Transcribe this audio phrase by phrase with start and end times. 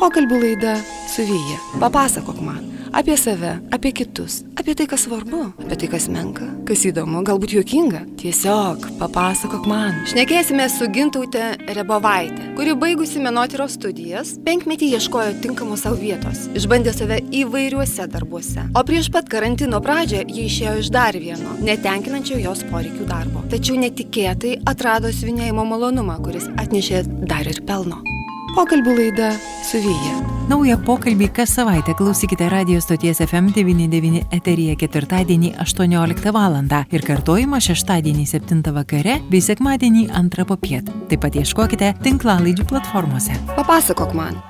[0.00, 0.78] Pokalbių laida
[1.12, 1.58] su Vyja.
[1.80, 6.82] Papasakok man apie save, apie kitus, apie tai, kas svarbu, apie tai, kas menka, kas
[6.88, 8.02] įdomu, galbūt juokinga.
[8.20, 10.00] Tiesiog papasakok man.
[10.10, 17.20] Šnekėsime su Gintaute Rebovaitė, kuri baigusi menotyros studijas, penkmetį ieškojo tinkamos savo vietos, išbandė save
[17.42, 18.66] įvairiuose darbuose.
[18.74, 23.44] O prieš pat karantino pradžią ji išėjo iš dar vieno, netenkinančio jos poreikių darbo.
[23.52, 28.02] Tačiau netikėtai atrado siuvinėjimo malonumą, kuris atnešė dar ir pelno.
[28.50, 29.28] Pokalbių laida
[29.62, 30.16] su Vyja.
[30.50, 36.56] Naują pokalbį kas savaitę klausykite radio stoties FM99 eteryje ketvirtadienį 18 val.
[36.90, 40.90] ir kartojimą šeštadienį 7 vakare bei sekmadienį 2 popiet.
[41.08, 43.38] Taip pat ieškokite tinklalaidžių platformose.
[43.56, 44.42] Papasakok man.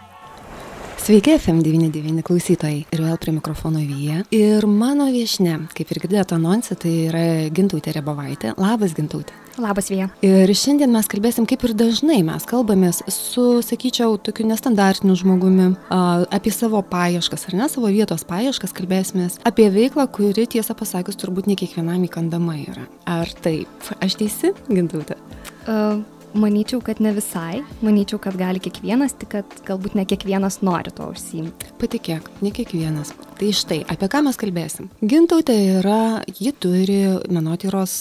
[0.96, 2.87] Sveiki, FM99 klausytojai.
[2.92, 4.24] Ir vėl prie mikrofono Vyja.
[4.30, 8.52] Ir mano viešne, kaip ir girdėjote anonsą, tai yra Gintautė Rebovaitė.
[8.56, 9.32] Labas, Gintautė.
[9.60, 10.09] Labas, Vija.
[10.24, 16.01] Ir šiandien mes kalbėsim, kaip ir dažnai mes kalbamės su, sakyčiau, tokiu nestandartiniu žmogumi, a,
[16.32, 21.51] apie savo paieškas, ar ne, savo vietos paieškas kalbėsimės, apie veiklą, kuri, tiesą pasakius, turbūt
[21.51, 22.87] ne kiekvienam įkandama yra.
[23.10, 23.93] Ar taip?
[24.01, 25.21] Aš teisi, Gintautė?
[25.68, 27.65] Uh, Manyčiau, kad ne visai.
[27.82, 31.73] Manyčiau, kad gali kiekvienas, tik kad galbūt ne kiekvienas nori to užsiimti.
[31.82, 33.10] Patikėk, ne kiekvienas.
[33.41, 34.91] Tai štai, apie ką mes kalbėsim.
[35.01, 37.01] Gintautė yra, ji turi
[37.33, 37.95] menotyros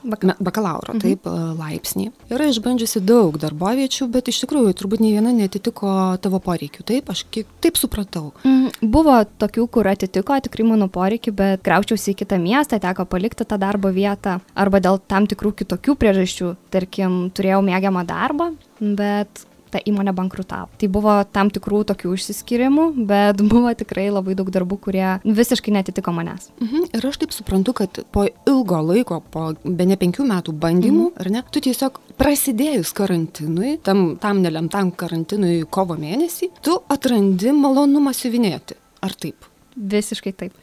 [0.00, 1.00] Bak bakalauro, mhm.
[1.02, 1.26] taip,
[1.60, 2.06] laipsnį.
[2.32, 5.92] Yra išbandžiusi daug darboviečių, bet iš tikrųjų turbūt nei viena netitiko
[6.24, 6.86] tavo poreikių.
[6.88, 8.30] Taip, aš kiek, taip supratau.
[8.48, 13.44] Mm, buvo tokių, kur atitiko tikrai mano poreikių, bet kraučiausi į kitą miestą, teko palikti
[13.44, 16.54] tą darbo vietą arba dėl tam tikrų kitokių priežasčių.
[16.72, 20.70] Tarkim, turėjau mėgiamą darbą, bet ta įmonė bankrutavo.
[20.80, 26.14] Tai buvo tam tikrų tokių išsiskyrimų, bet buvo tikrai labai daug darbų, kurie visiškai netitiko
[26.16, 26.50] manęs.
[26.60, 26.90] Mhm.
[26.96, 31.20] Ir aš taip suprantu, kad po ilgo laiko, po be ne penkių metų bandymų, mhm.
[31.22, 38.14] ar ne, tu tiesiog prasidėjus karantinui, tam, tam nelemtam karantinui kovo mėnesį, tu atrandi malonumą
[38.16, 38.76] siuvinėti.
[39.00, 39.49] Ar taip?
[39.80, 40.56] Visiškai taip.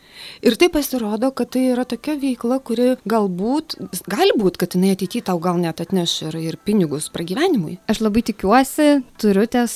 [0.46, 3.78] Ir tai pasirodo, kad tai yra tokia veikla, kuri galbūt,
[4.10, 7.80] gali būt, kad jinai ateityje tau gal net atneš ir, ir pinigus pragyvenimui.
[7.90, 9.74] Aš labai tikiuosi, turiu ties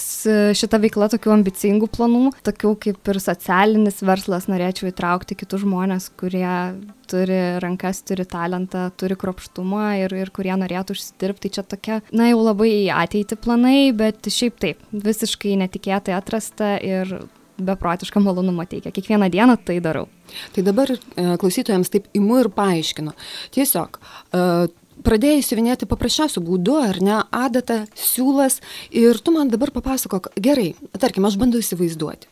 [0.60, 6.46] šitą veiklą tokių ambicingų planų, tokių kaip ir socialinis verslas, norėčiau įtraukti kitus žmonės, kurie
[7.12, 11.42] turi rankas, turi talentą, turi kropštumą ir, ir kurie norėtų užsidirbti.
[11.42, 16.76] Tai čia tokia, na jau labai į ateitį planai, bet šiaip taip, visiškai netikėtai atrasta
[16.78, 17.18] ir
[17.68, 18.94] beprotišką malonumą teikia.
[18.96, 20.08] Kiekvieną dieną tai darau.
[20.56, 20.98] Tai dabar e,
[21.42, 23.14] klausytojams taip imu ir paaiškinu.
[23.56, 24.44] Tiesiog e,
[25.06, 30.72] pradėjai siuvinėti paprasčiausių būdų, ar ne, adatą, siūlas ir tu man dabar papasakok, gerai,
[31.02, 32.30] tarkim, aš bandau įsivaizduoti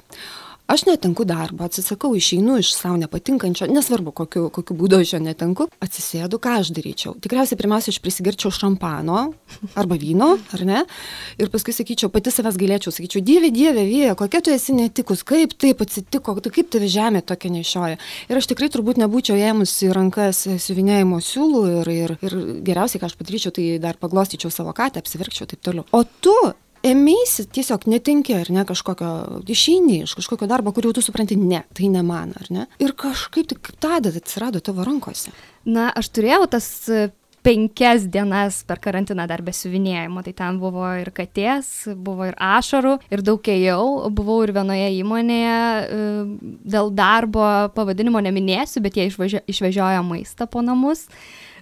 [0.70, 5.66] aš netenku darbo, atsisakau, išeinu iš savo nepatinkančio, nesvarbu, kokiu, kokiu būdu aš jo netenku,
[5.82, 7.16] atsisėdu, ką aš daryčiau.
[7.24, 9.24] Tikriausiai pirmiausia, aš prisigerčiau šampano
[9.80, 10.84] arba vyno, ar ne?
[11.42, 15.58] Ir paskui sakyčiau, pati savęs galėčiau, sakyčiau, Dieve, Dieve, Vyja, kokia tu esi netikus, kaip
[15.58, 18.00] taip atsitiko, kaip tave žemė tokia nešioja.
[18.30, 23.18] Ir aš tikrai turbūt nebūčiau ėmusi rankas siuvinėjimo siūlų ir, ir, ir geriausiai, ką aš
[23.20, 25.88] padaryčiau, tai dar paglostyčiau savo katę, apsiverkčiau taip toliau.
[25.96, 26.36] O tu
[26.86, 29.12] ėmeisi tiesiog netinki ar ne kažkokio,
[29.50, 32.68] išeini iš kažkokio darbo, kur jau tu supranti, ne, tai ne man, ar ne?
[32.84, 35.34] Ir kažkaip tik tada atsirado tavo rankose.
[35.70, 37.10] Na, aš turėjau tas e,
[37.46, 40.24] penkias dienas per karantiną dar be siuvinėjimo.
[40.26, 43.84] Tai ten buvo ir katės, buvo ir ašarų, ir daug ėjau.
[44.16, 46.00] Buvau ir vienoje įmonėje e,
[46.76, 47.46] dėl darbo
[47.76, 51.08] pavadinimo neminėsiu, bet jie išvežiojo maistą po namus.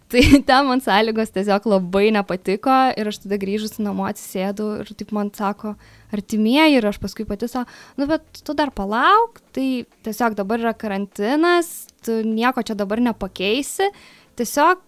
[0.08, 5.12] Tai ten man sąlygos tiesiog labai nepatiko ir aš tada grįžus namo atsisėdu ir taip
[5.16, 5.74] man sako
[6.16, 7.68] artimieji ir aš paskui pati savo,
[8.00, 13.92] nu bet tu dar palauk, tai tiesiog dabar yra karantinas, tu nieko čia dabar nepakeisi,
[14.40, 14.80] tiesiog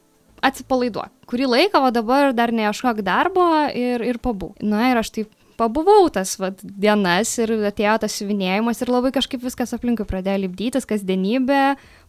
[0.45, 1.11] atsipalaiduok.
[1.27, 4.55] Kurį laiką, o dabar dar neieškok darbo ir, ir pabūk.
[4.63, 9.43] Na ir aš taip pabuvau tas vat, dienas ir atėjo tas siuvinėjimas ir labai kažkaip
[9.43, 11.63] viskas aplinkui pradėjo lipdytis, kasdienybė,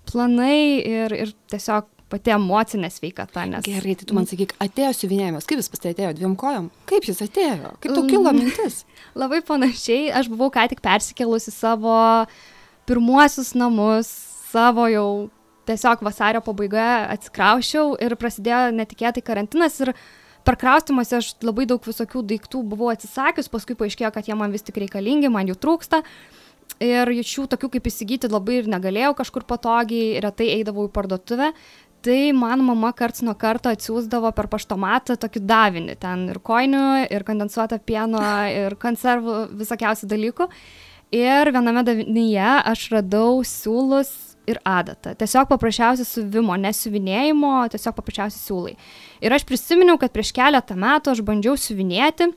[0.06, 3.46] planai ir, ir tiesiog pati emocinė sveikata.
[3.50, 3.66] Nes...
[3.66, 6.70] Gerai, tai tu man sakyk, atėjo siuvinėjimas, kaip jis pas tai atėjo dviem kojom?
[6.90, 7.74] Kaip jis atėjo?
[7.82, 8.40] Kaip tau kilo mm.
[8.44, 8.82] mintis?
[9.20, 11.94] Labai panašiai, aš buvau ką tik persikėlusi savo
[12.90, 14.10] pirmuosius namus,
[14.50, 15.10] savo jau
[15.70, 19.92] tiesiog vasario pabaigoje atsikraušiau ir prasidėjo netikėtai karantinas ir
[20.46, 24.64] per kraustimuose aš labai daug visokių daiktų buvau atsisakius, paskui paaiškėjo, kad jie man vis
[24.66, 26.02] tik reikalingi, man jų trūksta.
[26.80, 31.50] Ir šių tokių kaip įsigyti labai ir negalėjau kažkur patogiai, retai eidavau į parduotuvę,
[32.04, 35.96] tai man mama karts nuo karto atsiųsdavo per paštomatą tokį davinį.
[36.00, 40.48] Ten ir koinių, ir kondensuotą pieno, ir konservų, visokiausių dalykų.
[41.16, 44.12] Ir viename davinyje aš radau siūlus
[44.50, 45.14] ir adatą.
[45.18, 48.76] Tiesiog paprasčiausiai siuvimo, nesiuvinėjimo, tiesiog paprasčiausiai siūlai.
[49.22, 52.30] Ir aš prisiminiau, kad prieš keletą metų aš bandžiau siuvinėti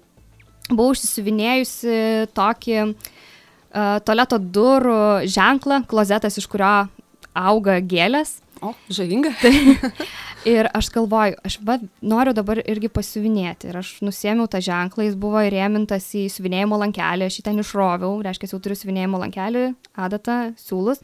[0.71, 1.95] buvau užsisiuvinėjusi
[2.37, 6.87] tokį uh, toleto durų ženklą, klozetas, iš kurio
[7.33, 8.37] auga gėlės.
[8.63, 9.33] O, žavinga.
[10.53, 13.69] Ir aš galvoju, aš va, noriu dabar irgi pasiuvinėti.
[13.71, 18.17] Ir aš nusėmiau tą ženklą, jis buvo įrėmintas į siuvinėjimo lankelį, aš jį ten išroviau,
[18.25, 19.69] reiškia, jau turiu siuvinėjimo lankelį,
[20.07, 21.03] adatą, siūlus.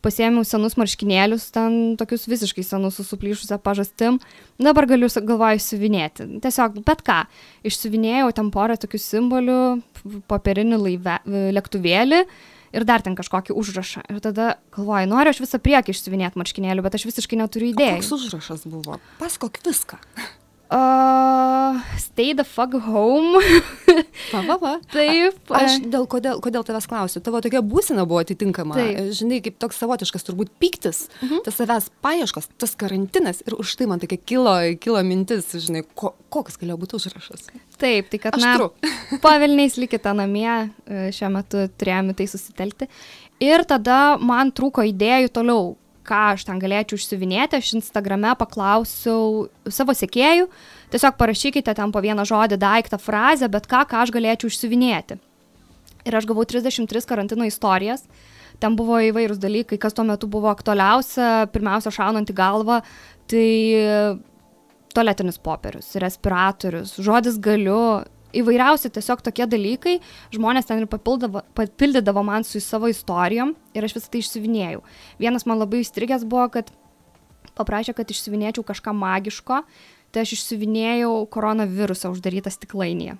[0.00, 4.16] Pasėmiau senus marškinėlius, ten tokius visiškai senus su suplyšusią pažastim.
[4.56, 6.24] Dabar galiu, galvoju, siuvinėti.
[6.40, 7.18] Tiesiog bet ką.
[7.68, 9.60] Išsiuvinėjau ten porą tokių simbolių,
[10.30, 11.18] popierinį laive,
[11.58, 12.24] lėktuvėlį
[12.76, 14.04] ir dar ten kažkokį užrašą.
[14.12, 18.02] Ir tada galvoju, noriu aš visą priekį išsivinėti marškinėlių, bet aš visiškai neturiu idėjų.
[18.02, 19.00] Koks užrašas buvo?
[19.22, 20.00] Pasakok viską.
[20.70, 23.40] Uh, stay the fuck home.
[24.30, 24.72] Va, va, va.
[24.92, 25.38] Taip.
[25.50, 27.18] Aš dėl kodėl, kodėl tavęs klausiu.
[27.26, 28.76] Tavo tokia būsina buvo atitinkama.
[28.78, 29.08] Taip.
[29.18, 31.24] Žinai, kaip toks savotiškas turbūt piktis, Mhm.
[31.26, 31.42] uh -huh.
[31.44, 36.14] tas savęs paieškos, tas karantinas ir už tai man tokia kilo, kilo mintis, žinai, ko,
[36.28, 37.50] koks galėjo būti užrašas.
[37.78, 38.70] Taip, tai kad, na,
[39.22, 42.88] pavilniais likite namie, e, šiuo metu turėjome tai susitelkti.
[43.40, 45.76] Ir tada man trūko idėjų toliau,
[46.10, 47.60] ką aš ten galėčiau išsiuvinėti.
[47.60, 50.48] Aš Instagrame paklausiau savo sekėjų,
[50.92, 55.20] tiesiog parašykite ten po vieną žodį, daiktą, frazę, bet ką, ką aš galėčiau išsiuvinėti.
[56.08, 58.06] Ir aš gavau 33 karantino istorijas.
[58.60, 62.80] Ten buvo įvairūs dalykai, kas tuo metu buvo aktualiausia, pirmiausia, šaunant į galvą,
[63.30, 63.46] tai
[64.94, 68.02] tualetinis popierius, respiratorius, žodis galiu,
[68.36, 69.98] įvairiausi tiesiog tokie dalykai,
[70.34, 74.82] žmonės ten ir papildydavo man su savo istorijom ir aš visą tai išsivinėjau.
[75.22, 76.72] Vienas man labai įstrigęs buvo, kad
[77.58, 79.62] paprašė, kad išsivinėčiau kažką magiško,
[80.10, 83.18] tai aš išsivinėjau koronavirusą uždarytą stiklainyje.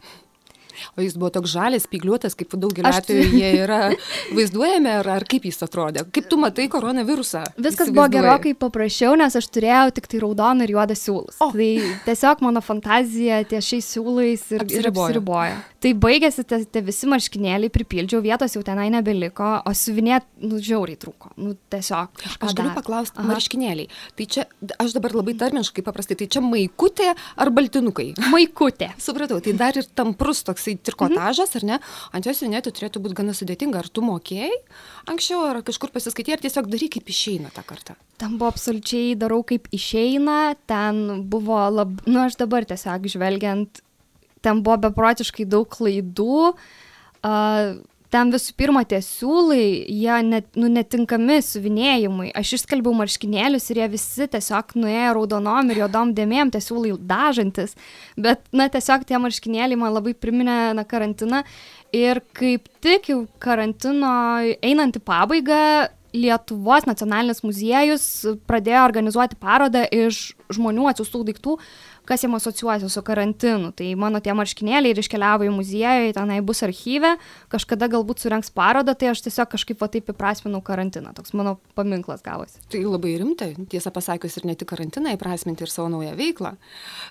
[0.97, 3.81] O jis buvo toks žalias, spygliuotas, kaip daugelį Aš- atvejų jie yra
[4.37, 6.05] vaizduojami, ar, ar kaip jis atrodė?
[6.15, 7.45] Kaip tu matai koronavirusą?
[7.61, 11.41] Viskas buvo gerokai paprasčiau, nes aš turėjau tik tai raudoną ir juodą siūlus.
[11.45, 11.51] O.
[11.55, 11.71] Tai
[12.07, 15.07] tiesiog mano fantazija ties šiais siūlais ir ir Apsiribojo.
[15.11, 15.59] apsiribojo.
[15.81, 20.99] Tai baigėsi tie, tie visi marškinėliai, pripildžiau, vietos jau tenai nebeliko, o siuvinėt, nu, žiauriai
[21.01, 21.31] trūko.
[21.41, 22.21] Nu, tiesiog.
[22.37, 22.77] Aš galiu dar.
[22.77, 23.29] paklausti, Aha.
[23.31, 23.89] marškinėliai.
[24.19, 24.45] Tai čia,
[24.77, 28.11] aš dabar labai tarmiškai paprastai, tai čia maikutė ar baltinukai?
[28.29, 28.91] Maikutė.
[29.01, 31.79] Supratau, tai dar ir tamprus toksai trikotažas, ar ne?
[32.13, 33.81] Ant jos siuvinėti turėtų būti gana sudėtinga.
[33.81, 34.53] Ar tu mokėjai
[35.11, 37.97] anksčiau, ar kažkur pasiskaitai, ar tiesiog darai kaip išeina tą kartą?
[38.21, 43.81] Ten buvo absoliučiai darau kaip išeina, ten buvo labai, nu aš dabar tiesiog žvelgiant,
[44.45, 46.53] ten buvo beprotiškai daug klaidų.
[47.21, 47.81] Uh,
[48.13, 52.31] ten visų pirma tie siūlai, jie net, nu, netinkami suvinėjimui.
[52.37, 57.77] Aš išskalbiau marškinėlius ir jie visi tiesiog nuėjo raudonom ir juodom dėmėm, tie siūlai dažantis.
[58.19, 61.45] Bet, na, tiesiog tie marškinėliai man labai priminė, na, karantiną.
[61.97, 64.13] Ir kaip tik jau karantino
[64.63, 65.63] einant į pabaigą,
[66.11, 68.05] Lietuvos nacionalinis muziejus
[68.51, 71.55] pradėjo organizuoti parodą iš žmonių atsiųstų daiktų,
[72.11, 73.71] kas jiems asociuojasi su karantinu.
[73.77, 77.15] Tai mano tie marškinėliai ir iškeliavo į muziejų, tenai bus archyve,
[77.53, 81.15] kažkada galbūt surenks parodą, tai aš tiesiog kažkaip va taip įprasminau karantiną.
[81.17, 82.59] Toks mano paminklas gavosi.
[82.73, 86.57] Tai labai rimta, tiesą pasakius, ir ne tik karantiną įprasminti ir savo naują veiklą.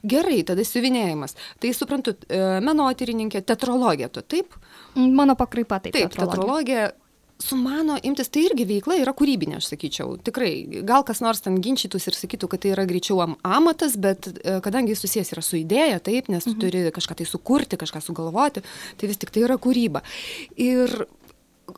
[0.04, 1.38] Gerai, tada siuvinėjimas.
[1.64, 4.58] Tai suprantu, e, menotyrininkė, teatrologė, tu taip?
[4.96, 5.96] Mano pakraipa taip.
[5.96, 6.90] Taip, teatrologija.
[6.90, 7.09] teatrologė.
[7.40, 10.18] Sumano imtis, tai irgi veikla yra kūrybinė, aš sakyčiau.
[10.28, 14.28] Tikrai, gal kas nors ten ginčytųsi ir sakytų, kad tai yra greičiau am- amatas, bet
[14.34, 18.02] e, kadangi jis susijęs yra su idėja, taip, nes tu turi kažką tai sukurti, kažką
[18.04, 18.66] sugalvoti,
[19.00, 20.04] tai vis tik tai yra kūryba.
[20.60, 20.92] Ir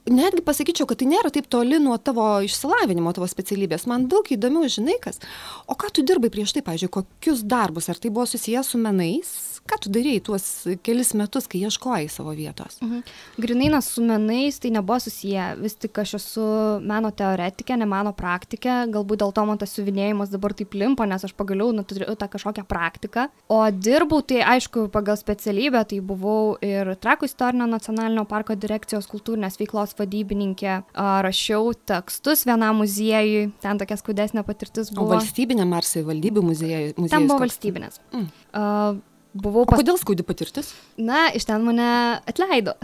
[0.09, 3.85] netgi pasakyčiau, kad tai nėra taip toli nuo tavo išsilavinimo, tavo specialybės.
[3.91, 5.21] Man daug įdomiau, žinai kas.
[5.69, 7.89] O ką tu dirbai prieš tai, pavyzdžiui, kokius darbus?
[7.91, 9.50] Ar tai buvo susijęs su menais?
[9.69, 10.45] Ką tu darėjai tuos
[10.83, 12.79] kelis metus, kai ieškojai savo vietos?
[12.81, 13.03] Mhm.
[13.41, 16.45] Grinainas su menais tai nebuvo susiję, vis tik aš esu
[16.81, 21.23] meno teoretikė, ne meno praktikė, galbūt dėl to man tas siuvinėjimas dabar taip limpo, nes
[21.27, 23.27] aš pagaliau nu, turiu tą kažkokią praktiką.
[23.53, 29.57] O dirbau tai aišku pagal specialybę, tai buvau ir Trakų istorinio nacionalinio parko direkcijos kultūrinės
[29.61, 30.81] veiklos vadybininkė,
[31.25, 35.15] rašiau tekstus vienam muziejui, ten tokia skaudesnė patirtis O buvo.
[35.15, 36.83] valstybinė ar savivaldybių muziejai?
[36.97, 38.01] Ten buvo valstybinės.
[38.11, 38.27] Mm.
[38.51, 38.99] Uh,
[39.33, 39.79] buvau O pas...
[39.79, 40.71] kodėl skaudi patirtis?
[40.99, 41.87] Na, iš ten mane
[42.29, 42.75] atleido.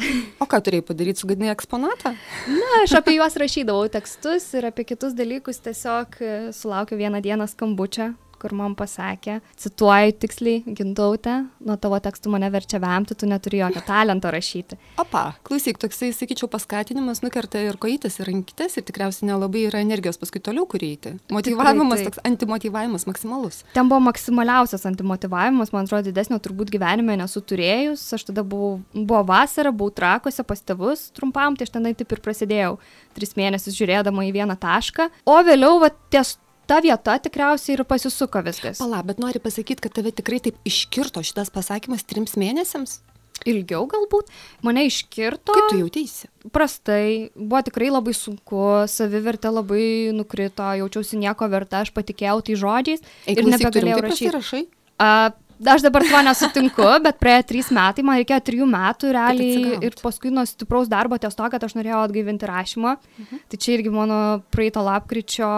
[0.44, 2.14] O ką turėjai padaryti, sugadinai eksponatą?
[2.52, 7.50] Na, aš apie juos rašydavau tekstus ir apie kitus dalykus tiesiog e, sulaukiu vieną dieną
[7.52, 13.62] skambučio, kur man pasakė, cituoju tiksliai, gintautė, nuo tavo tekstų mane verčia vemti, tu neturi
[13.62, 14.78] jokio talento rašyti.
[15.02, 20.20] Opa, klausyk, toksai, sakyčiau, paskatinimas nukerta ir kojitas, ir rankytės, ir tikriausiai nelabai yra energijos
[20.22, 21.16] paskui toliau kur eiti.
[21.34, 23.62] Motivavimas, toks antimotivavimas maksimalus.
[23.76, 28.06] Ten buvo maksimaliausias antimotivavimas, man atrodo, didesnio turbūt gyvenime nesu turėjus.
[28.18, 32.24] Aš tada buvau, buvo vasara, buvau trakose pas tėvus trumpam, tai aš tenai taip ir
[32.24, 32.76] prasidėjau.
[33.18, 35.10] Tris mėnesius žiūrėdama į vieną tašką.
[35.28, 36.36] O vėliau, va, ties
[36.68, 38.82] ta vieta tikriausiai ir pasisuko viskas.
[38.84, 43.00] Pala, bet nori pasakyti, kad tave tikrai taip iškirto šitas pasakymas trims mėnesiams?
[43.46, 44.32] ilgiau galbūt,
[44.66, 45.56] mane iškirto.
[45.56, 46.30] Kaip tu jauteisi?
[46.54, 53.04] Prastai, buvo tikrai labai sunku, savivertė labai nukrito, jaučiausi nieko verta, aš patikėjau tai žodžiais
[53.28, 54.64] Eik, ir nebegalėjau rašyti.
[54.98, 55.10] A,
[55.74, 60.32] aš dabar tuo nesutinku, bet praėjo trys metai, man reikėjo trijų metų realiai ir paskui
[60.34, 62.98] nuo stipraus darbo ties to, kad aš norėjau atgaivinti rašymą.
[63.20, 63.46] Mhm.
[63.52, 64.22] Tai čia irgi mano
[64.54, 65.52] praeito lapkričio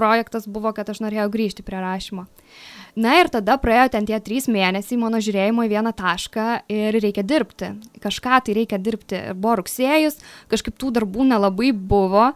[0.00, 2.24] projektas buvo, kad aš norėjau grįžti prie rašymo.
[2.98, 7.22] Na ir tada praėjo ten tie trys mėnesiai mano žiūrėjimo į vieną tašką ir reikia
[7.22, 7.74] dirbti.
[8.02, 9.20] Kažką tai reikia dirbti.
[9.30, 10.18] Ir buvo rugsėjus,
[10.50, 12.32] kažkaip tų darbų nelabai buvo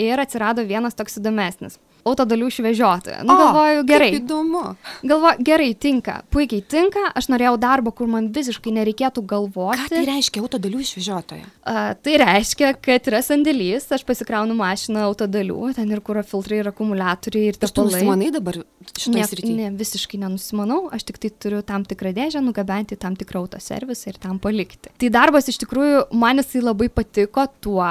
[0.00, 3.22] ir atsirado vienas toks įdomesnis autodalių išvežiotoja.
[3.26, 4.10] Nu, O, galvoju, gerai.
[4.18, 4.62] Įdomu.
[5.02, 9.88] Galvoju, gerai, tinka, puikiai tinka, aš norėjau darbo, kur man visiškai nereikėtų Ką galvoti.
[9.90, 11.44] tai reiškia autodalių išvežiotoja?
[11.68, 16.70] A, tai reiškia, kad yra sandėlys, aš pasikraunu mašiną autodalių, ten ir kūro filtrai, ir
[16.72, 17.92] akumuliatoriai, ir Ir tu tepalai.
[17.98, 18.60] nusimanai dabar
[18.94, 19.56] šitoje srityje?
[19.58, 24.18] ne, visiškai nenusimanau, aš tik tai turiu tam tikrą dėžę, nugabenti tam tikrą autoservisą ir
[24.22, 24.90] tam palikti.
[24.98, 27.84] Tai darbas iš tikrųjų man jisai labai patiko tuo,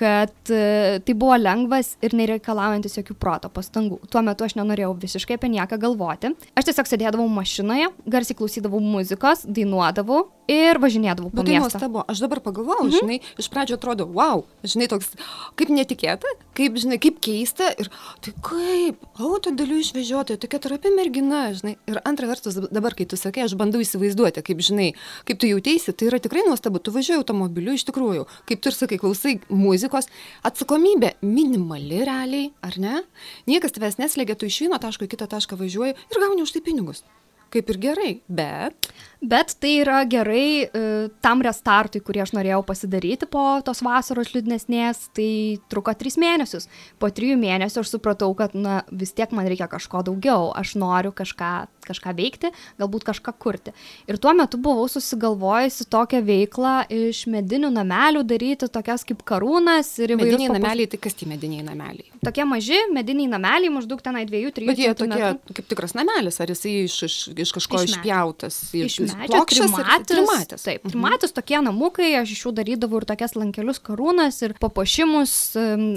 [0.00, 4.00] kad e, tai buvo lengvas ir nereikalaujantis jokių proto pastangų.
[4.10, 6.32] Tuo metu aš nenorėjau visiškai apie nieką galvoti.
[6.56, 11.78] Aš tiesiog sėdėdavau mašinoje, garsiai klausydavau muzikos, dainuodavau ir važinėdavau po Bet tai miestą.
[11.78, 12.02] nuostabu.
[12.10, 12.96] Aš dabar pagalvojau, mhm.
[12.98, 15.12] žinai, iš pradžio atrodo, wow, žinai, toks,
[15.58, 17.90] kaip netikėta, kaip, žinai, kaip keista ir
[18.24, 21.76] tai kaip, autodalių išvežiotoja, tokia trapi mergina, žinai.
[21.90, 24.90] Ir antra vertus, dabar, kai tu sakai, aš bandau įsivaizduoti, kaip, žinai,
[25.28, 28.76] kaip tu jautėsi, tai yra tikrai nuostabu, tu važiuoji automobiliu iš tikrųjų, kaip tu ir
[28.76, 30.10] sakai, klausai muzikos,
[30.46, 33.04] atsakomybė minimali realiai, ar ne?
[33.50, 36.64] Niekas tavęs neslėgia, tu iš vieno taško į kitą tašką važiuoji ir gauni už tai
[36.64, 37.04] pinigus.
[37.50, 40.82] Kaip ir gerai, bet Bet tai yra gerai e,
[41.20, 46.70] tam restartui, kurį aš norėjau pasidaryti po tos vasaros liūdnesnės, tai truko tris mėnesius.
[46.96, 51.12] Po trijų mėnesių aš supratau, kad na, vis tiek man reikia kažko daugiau, aš noriu
[51.12, 51.50] kažką,
[51.84, 52.48] kažką veikti,
[52.80, 53.74] galbūt kažką kurti.
[54.08, 60.14] Ir tuo metu buvau susigalvojusi tokią veiklą iš medinių namelių daryti, tokias kaip karūnas ir
[60.16, 62.08] įvairius mediniai papuoš- nameliai, tai kas tie mediniai nameliai?
[62.24, 66.74] Tokie maži mediniai nameliai, maždaug tenai 2-3 Bet jie tokie kaip tikras namelis, ar jisai
[66.88, 68.60] iš, iš, iš kažko Iš išpjautas?
[68.72, 70.06] Iš medžio, trimatis.
[70.10, 70.64] trimatis.
[70.66, 75.34] Taip, trimatis tokie namukai, aš iš jų darydavau ir tokias lankelius karūnas ir papuošimus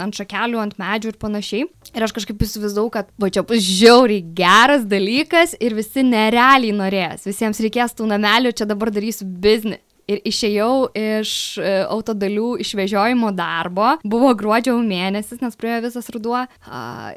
[0.04, 1.70] ant šakelių, ant medžių ir panašiai.
[1.94, 7.28] Ir aš kažkaip įsivaizdavau, kad va čia bus žiauriai geras dalykas ir visi nerealiai norės.
[7.30, 9.80] Visiems reikės tų namelių, čia dabar darysiu biznį.
[10.12, 13.94] Ir išėjau iš e, autodalių išvežiojimo darbo.
[14.04, 16.42] Buvo gruodžio mėnesis, nes praėjo visas ruduo.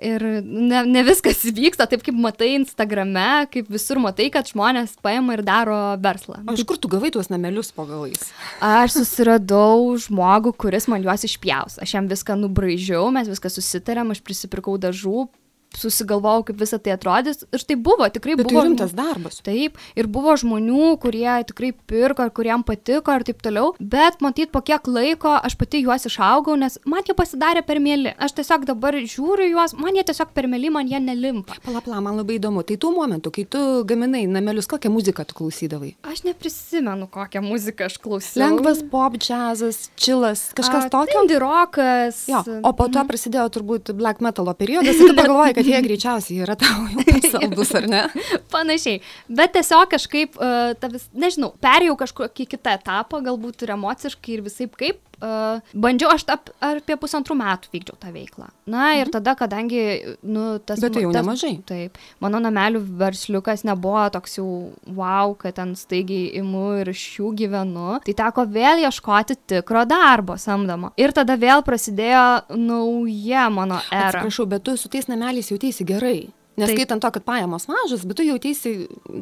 [0.06, 5.34] Ir ne, ne viskas vyksta taip, kaip matai Instagrame, kaip visur matai, kad žmonės paima
[5.34, 6.42] ir daro verslą.
[6.46, 8.28] O iš kur tu gavai tuos namelius po galais?
[8.62, 11.80] Aš susiradau žmogų, kuris man juos išpjaus.
[11.82, 15.26] Aš jam viską nubraižiau, mes viską susitarėm, aš prisipirkau dažų,
[15.74, 17.42] susigalvojau, kaip visą tai atrodys.
[17.52, 18.64] Ir tai buvo, tikrai Bet tai buvo.
[18.66, 19.40] rimtas žmo- darbas.
[19.44, 24.50] Taip, ir buvo žmonių, kurie tikrai pirko ir kuriem patiko ir taip toliau, bet matyt,
[24.52, 28.14] po kiek laiko aš pati juos išaugau, nes man jie pasidarė per mėly.
[28.18, 31.58] Aš tiesiog dabar žiūriu juos, man jie tiesiog per mėly, man jie nelimpa.
[31.64, 32.64] Palapla, man labai įdomu.
[32.66, 35.94] Tai tuo momentu, kai tu gaminai namelius, kokią muziką tu klausydavai?
[36.04, 38.40] Aš neprisimenu, kokią muziką aš klausiau.
[38.42, 41.22] Lengvas pop, džiazas, čilas, kažkas A, tokio?
[41.22, 42.26] Indie rokas.
[42.28, 46.44] Jo, o po to prasidėjo turbūt black metalo periodas ir tu pagalvojai, kad jie greičiausiai
[46.44, 48.04] yra tau jau saldus, ar ne?
[48.52, 49.00] Panašiai.
[49.40, 50.36] Bet tiesiog kažkaip,
[50.80, 55.00] ta vis, nežinau, perėjau kažkokį kitą etapą, galbūt ir emociškai ir visai kaip.
[55.16, 58.50] Uh, bandžiau, aš ap, apie pusantrų metų vykdžiau tą veiklą.
[58.68, 59.80] Na ir tada, kadangi,
[60.20, 60.82] nu, tas...
[60.82, 61.54] Bet tai jau tas, nemažai.
[61.64, 61.96] Taip.
[62.20, 64.48] Mano namelių versliukas nebuvo toks jau
[64.84, 67.96] wow, kad ten staigiai imu ir iš jų gyvenu.
[68.04, 70.92] Tai teko vėl ieškoti tikro darbo samdomo.
[71.00, 74.18] Ir tada vėl prasidėjo nauja mano era.
[74.18, 76.18] Atsiprašau, bet tu su tais nameliais jautėsi gerai.
[76.56, 78.70] Neskaitant to, kad pajamos mažas, bet tu jautėsi,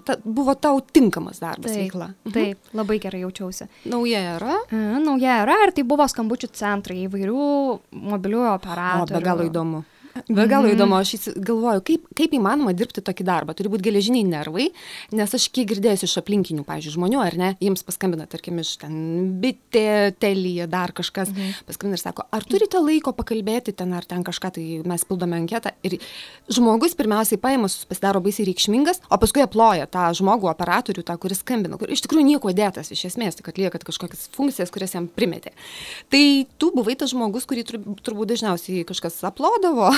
[0.06, 2.08] ta, buvo tau tinkamas darbas Taip, veikla.
[2.24, 2.32] Mhm.
[2.36, 3.66] taip, labai gerai jaučiausi.
[3.90, 4.58] Nauja era.
[5.02, 7.48] Nauja era ir tai buvo skambučių centrai įvairių
[7.92, 9.14] mobiliųjų O, operatorių.
[9.18, 9.82] be galo įdomu.
[10.28, 13.54] Be galo įdomu, aš galvoju, kaip, kaip įmanoma dirbti tokį darbą.
[13.58, 14.68] Turi būti geležiniai nervai,
[15.14, 18.94] nes aš kiek girdėsiu iš aplinkinių, pavyzdžiui, žmonių, ar ne, jiems paskambina, tarkim, iš ten
[19.42, 21.66] bitė, telija, dar kažkas, mhm.
[21.66, 25.74] paskambina ir sako, ar turite laiko pakalbėti ten ar ten kažką, tai mes pildome anketą.
[25.86, 25.98] Ir
[26.46, 31.80] žmogus pirmiausiai paėmus pasidaro baisiai reikšmingas, o paskui aploja tą žmogų operatorių, tą, kuris skambina,
[31.80, 35.54] kur iš tikrųjų nieko dėtas iš esmės, tik atlieka kažkokias funkcijas, kurias jam primetė.
[36.12, 36.24] Tai
[36.62, 39.90] tu buvai tas žmogus, kurį tur- turbūt dažniausiai kažkas aplodavo.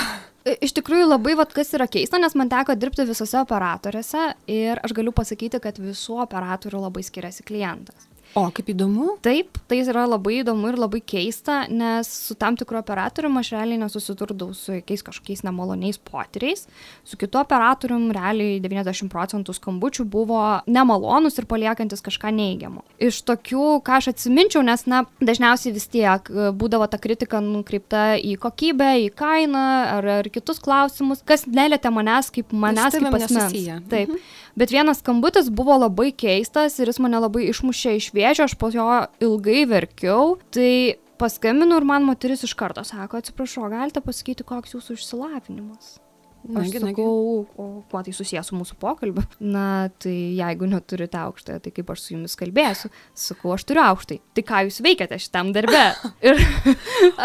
[0.46, 4.94] Iš tikrųjų labai, vat, kas yra keista, nes man teko dirbti visose operatoriuose ir aš
[4.94, 8.06] galiu pasakyti, kad visų operatorių labai skiriasi klientas.
[8.36, 9.14] O, kaip įdomu.
[9.24, 13.80] Taip, tai yra labai įdomu ir labai keista, nes su tam tikru operatoriumi aš realiai
[13.80, 16.66] nesusidurdavau su jokiais kažkokiais nemaloniais potyriais.
[17.06, 22.84] Su kitu operatoriumi realiai 90 procentų skambučių buvo nemalonus ir paliekantis kažką neigiamo.
[23.00, 28.18] Iš tokių, ką aš atsiminčiau, nes, na, dažniausiai vis tiek e, būdavo ta kritika nukreipta
[28.20, 29.66] į kokybę, į kainą
[29.96, 33.56] ar, ar kitus klausimus, kas nelėtė manęs kaip manęs kaip asmens.
[33.88, 34.12] Taip.
[34.12, 34.44] Mhm.
[34.56, 38.70] Bet vienas skambutis buvo labai keistas ir jis mane labai išmušė iš vėžio, aš po
[38.72, 38.86] jo
[39.20, 40.38] ilgai verkiau.
[40.48, 45.98] Tai paskambinu ir man moteris iš karto sako, atsiprašau, galite pasakyti, koks jūsų išsilavinimas.
[46.46, 49.24] Aš nagi, sakau, o kuo tai susijęs su mūsų pokalbiu?
[49.42, 52.90] Na, tai jeigu neturite aukštąją, tai kaip aš su jumis kalbėsiu?
[53.18, 54.18] Sakau, aš turiu aukštai.
[54.36, 55.82] Tai ką jūs veikiate šitam darbe?
[56.26, 56.38] Ir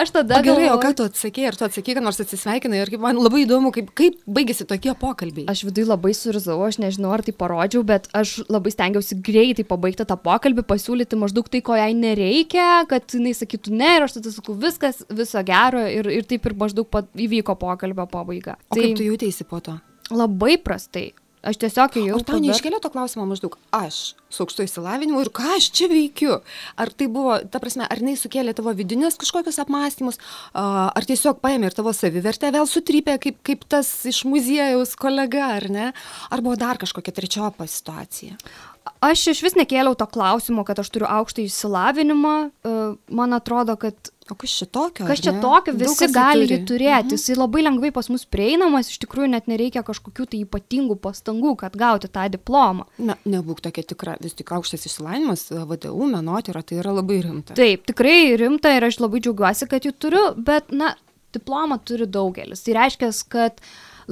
[0.01, 0.39] aš tada...
[0.39, 1.45] O gerai, galvoju, o ką tu atsakė?
[1.51, 2.81] Ar tu atsakė, kad nors atsisveikinai?
[2.81, 5.47] Ir man labai įdomu, kaip, kaip baigėsi tokie pokalbiai.
[5.51, 10.07] Aš vidui labai surzau, aš nežinau, ar tai parodžiau, bet aš labai stengiausi greitai pabaigti
[10.07, 14.33] tą pokalbį, pasiūlyti maždaug tai, ko jai nereikia, kad jinai sakytų ne ir aš tada
[14.33, 18.57] sakau viskas, viso gero ir, ir taip ir maždaug įvyko pokalbio pabaiga.
[18.69, 19.79] O tai, kaip tu jautėsi po to?
[20.11, 21.11] Labai prastai.
[21.41, 22.17] Aš tiesiog jau...
[22.19, 22.43] Ar tau tada...
[22.43, 26.35] neiškelia to klausimo maždaug, aš su aukštu įsilavinimu ir ką aš čia veikiu?
[26.77, 30.21] Ar tai buvo, ta prasme, ar jinai sukėlė tavo vidinius kažkokius apmąstymus,
[30.53, 35.65] ar tiesiog paėmė ir tavo savivertę vėl sutrypė kaip, kaip tas iš muziejaus kolega, ar
[35.73, 35.87] ne?
[36.29, 38.37] Ar buvo dar kažkokia trečiopa situacija?
[39.01, 42.35] Aš iš vis nekėliau to klausimo, kad aš turiu aukštą išsilavinimą.
[43.09, 45.05] Man atrodo, kad O kas čia tokio?
[45.09, 47.09] Kas čia tokio, visi gali jį turėti.
[47.09, 47.17] Mhm.
[47.17, 51.75] Jisai labai lengvai pas mus prieinamas, iš tikrųjų net nereikia kažkokių tai ypatingų pastangų, kad
[51.79, 52.87] gauti tą diplomą.
[53.01, 57.57] Na, nebūk tokia tikra, vis tik aukštas išsilavinimas, VDU, menotyra, tai yra labai rimta.
[57.59, 60.93] Taip, tikrai rimta ir aš labai džiaugiuosi, kad jį turiu, bet, na,
[61.35, 62.63] diplomą turi daugelis.
[62.63, 63.59] Tai reiškia, kad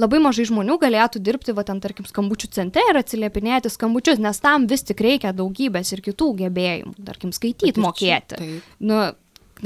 [0.00, 4.68] labai mažai žmonių galėtų dirbti, va, ten, tarkim, skambučių centre ir atsiliepinėti skambučius, nes tam
[4.70, 8.40] vis tik reikia daugybės ir kitų gebėjimų, tarkim, skaityti, mokėti.
[8.40, 8.70] Taip.
[8.84, 9.02] Nu,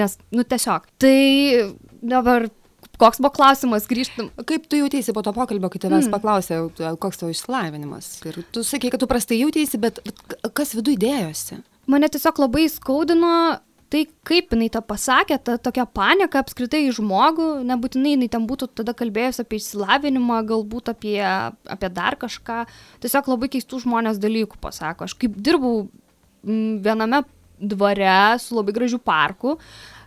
[0.00, 0.86] nes, nu tiesiog.
[1.02, 1.18] Tai
[2.04, 2.48] dabar
[3.00, 4.30] koks buvo klausimas grįžtum.
[4.46, 6.14] Kaip tu jautėsi po to pokalbio, kai tavęs mm.
[6.14, 6.60] paklausė,
[7.02, 8.10] koks tavo išsilavinimas?
[8.30, 10.00] Ir tu sakei, kad tu prastai jautėsi, bet
[10.54, 11.60] kas viduje dėjosi?
[11.90, 13.34] Mane tiesiog labai skaudino
[13.92, 18.70] tai, kaip jinai tą pasakė, ta tokia panika apskritai į žmogų, nebūtinai jinai ten būtų
[18.80, 22.64] tada kalbėjus apie išsilavinimą, galbūt apie, apie dar kažką,
[23.04, 25.06] tiesiog labai keistų žmonės dalykų pasako.
[25.06, 25.86] Aš kaip dirbau
[26.44, 27.22] viename
[27.70, 29.58] dvare su labai gražiu parku.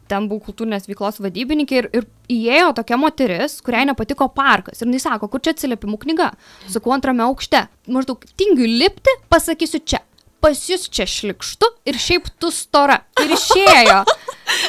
[0.07, 4.79] Ten buvau kultūrinės veiklos vadybininkė ir, ir įėjo tokia moteris, kuriai nepatiko parkas.
[4.79, 6.29] Ir jis sako, kur čia atsiliepimų knyga.
[6.71, 7.65] Sakau, antrame aukšte.
[7.91, 9.99] Maždaug tingiu lipti, pasakysiu čia.
[10.39, 13.01] Pas jūs čia šlikštu ir šiaip tu stora.
[13.19, 14.03] Ir išėjo.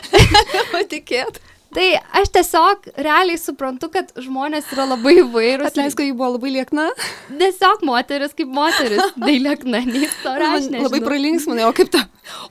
[0.72, 1.38] Patikėt.
[1.74, 5.68] Tai aš tiesiog realiai suprantu, kad žmonės yra labai įvairūs.
[5.68, 6.86] Atleisk, kad jį buvo labai liekna?
[7.28, 9.02] Tiesiog moteris kaip moteris.
[9.24, 10.54] Tai liekna, nei stora.
[10.56, 12.06] Labai pralinksminai, o kaip ta?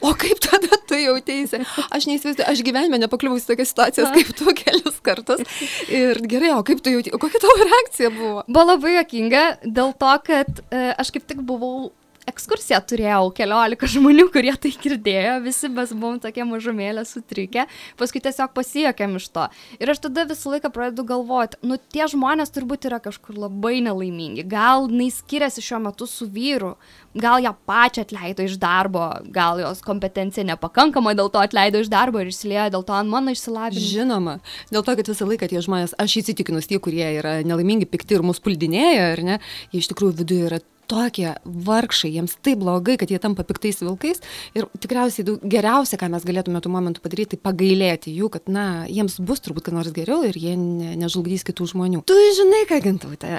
[0.05, 1.63] O kaip tada tu jautėsi?
[1.93, 5.41] Aš neįsivaizduoju, aš gyvenime nepakliuvau į tokias situacijas kaip tu kelius kartus.
[5.89, 7.17] Ir gerai, o kaip tu jautėsi?
[7.21, 8.43] Kokia tavo reakcija buvo?
[8.45, 11.89] Buvo labai jokinga dėl to, kad e, aš kaip tik buvau
[12.27, 17.67] ekskursiją turėjau keliolika žmonių, kurie tai girdėjo, visi mes buvom tokie mažumėlė sutrikę,
[17.99, 19.47] paskui tiesiog pasijokėm iš to.
[19.79, 24.45] Ir aš tada visą laiką pradedu galvoti, nu tie žmonės turbūt yra kažkur labai nelaimingi,
[24.47, 26.75] gal jinai skiriasi šiuo metu su vyru,
[27.17, 32.21] gal ją pačią atleido iš darbo, gal jos kompetencija nepakankama, dėl to atleido iš darbo
[32.21, 33.87] ir išsiliejo dėl to ant mano išsilavinimo.
[33.87, 34.37] Žinoma,
[34.71, 38.25] dėl to, kad visą laiką tie žmonės, aš įsitikinus tie, kurie yra nelaimingi, pikti ir
[38.25, 39.39] mus puldinėja, ar ne,
[39.71, 44.21] jie iš tikrųjų viduje yra tokie vargšai, jiems taip blogai, kad jie tampa piktais vilkais
[44.57, 48.67] ir tikriausiai daug, geriausia, ką mes galėtume tų momentų padaryti, tai pagailėti jų, kad, na,
[48.91, 52.03] jiems bus turbūt ką nors geriau ir jie ne, nežlugdys kitų žmonių.
[52.07, 53.37] Tu žinai, ką gintautė,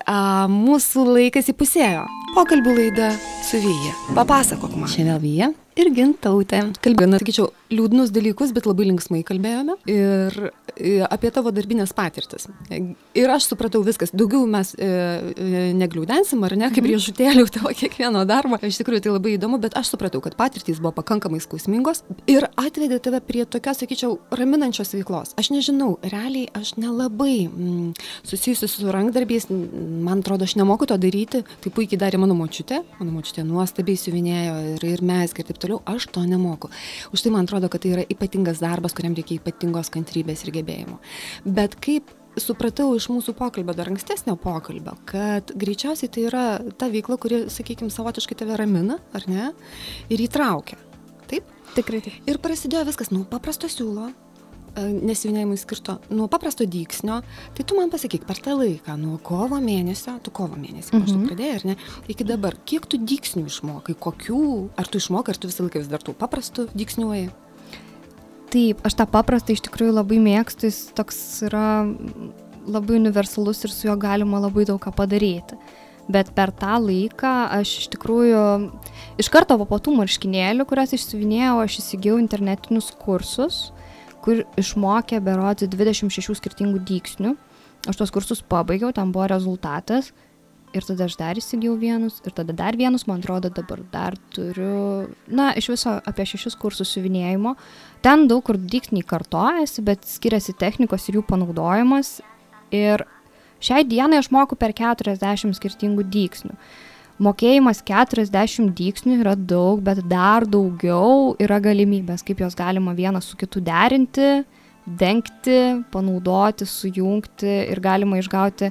[0.53, 2.05] mūsų laikas įpusėjo.
[2.37, 3.13] Pokalbių laida
[3.49, 3.95] su Vyja.
[4.19, 4.91] Papasakok man.
[4.93, 6.63] Šiandien Vyja ir gintautė.
[6.85, 10.37] Kalbėjome, sakyčiau, liūdnus dalykus, bet labai linksmai kalbėjome ir
[10.75, 12.49] e, apie tavo darbinės patirtis.
[12.71, 16.95] Ir aš supratau viskas, daugiau mes e, e, negliūdensim, ar ne, kaip mhm.
[16.95, 18.59] riešutėlių tavo kiekvieno darbo.
[18.69, 23.01] Iš tikrųjų tai labai įdomu, bet aš supratau, kad patirtys buvo pakankamai skausmingos ir atvedė
[23.05, 25.35] tave prie tokios, sakyčiau, raminančios veiklos.
[25.41, 27.93] Aš nežinau, realiai aš nelabai mm,
[28.27, 33.19] susijusi su rankdarbiais, man atrodo, aš nemoku to daryti, tai puikiai darė mano močiutė, mano
[33.19, 36.73] močiutė nuostabiai siuvinėjo ir, ir mes, ir taip toliau, aš to nemoku.
[37.13, 40.53] Už tai man atrodo, atrodo, kad tai yra ypatingas darbas, kuriam reikia ypatingos kantrybės ir
[40.55, 40.99] gebėjimų.
[41.45, 46.45] Bet kaip supratau iš mūsų pokalbio, dar ankstesnio pokalbio, kad greičiausiai tai yra
[46.79, 49.51] ta veikla, kuri, sakykime, savotiškai tave ramina, ar ne,
[50.09, 50.79] ir įtraukia.
[51.29, 51.51] Taip?
[51.75, 52.23] Tikrai taip.
[52.31, 54.13] Ir prasidėjo viskas nuo paprasto siūlo,
[54.77, 57.21] nesiuvinėjimui skirto, nuo paprasto dyksnio,
[57.57, 61.05] tai tu man pasakyk, per tą laiką, nuo kovo mėnesio, tu kovo mėnesį mhm.
[61.05, 61.77] maždaug pradėjai, ar ne,
[62.13, 64.45] iki dabar, kiek tu dyksnių išmokai, kokių,
[64.79, 67.29] ar tu išmokai, ar tu visą laiką vis dar tų paprastų dyksniuoji?
[68.49, 71.85] Taip, aš tą paprastą iš tikrųjų labai mėgstu, jis toks yra
[72.69, 75.59] labai universalus ir su juo galima labai daug ką padaryti.
[76.09, 78.43] Bet per tą laiką aš iš tikrųjų
[79.21, 83.59] iš karto po tų marškinėlių, kurias išsivinėjau, aš įsigijau internetinius kursus,
[84.29, 87.33] kur išmokė berodį 26 skirtingų dyksnių.
[87.89, 90.13] Aš tos kursus pabaigiau, tam buvo rezultatas
[90.77, 95.09] ir tada aš dar įsigijau vienus, ir tada dar vienus, man atrodo, dabar dar turiu,
[95.27, 97.55] na, iš viso apie šešis kursus siuvinėjimo.
[98.05, 102.19] Ten daug kur dyksniai kartojasi, bet skiriasi technikos ir jų panaudojimas.
[102.75, 103.07] Ir
[103.65, 106.59] šiai dienai aš moku per 40 skirtingų dyksnių.
[107.19, 113.35] Mokėjimas 40 dyksnių yra daug, bet dar daugiau yra galimybės, kaip jos galima vieną su
[113.37, 114.45] kitu derinti,
[114.87, 115.59] dengti,
[115.91, 118.71] panaudoti, sujungti ir galima išgauti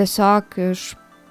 [0.00, 0.86] tiesiog iš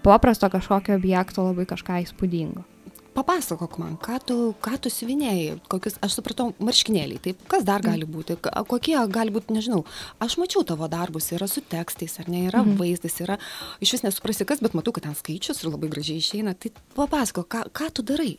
[0.05, 2.70] paprasto kažkokio objekto labai kažką įspūdingo.
[3.11, 8.07] Papasakok man, ką tu, ką tu siuvinėjai, kokius, aš supratau, marškinėliai, taip, kas dar gali
[8.07, 9.81] būti, kokie gali būti, nežinau,
[10.23, 12.77] aš mačiau tavo darbus, yra su tekstais, ar ne, yra mhm.
[12.79, 13.35] vaizdas, yra,
[13.83, 17.51] iš vis nesuprasi kas, bet matau, kad ten skaičius ir labai gražiai išeina, tai papasakok,
[17.51, 18.37] ką, ką tu darai?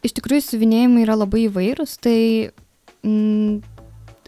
[0.00, 2.18] Iš tikrųjų, siuvinėjimai yra labai įvairūs, tai
[3.04, 3.58] mm,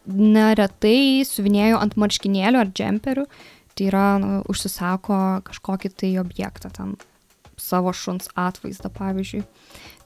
[0.04, 3.24] neretai siuvinėjau ant marškinėlių ar džemperių,
[3.72, 6.98] tai yra, nu, užsisako kažkokį tai objektą ten
[7.62, 9.44] savo šuns atvaizdą, pavyzdžiui.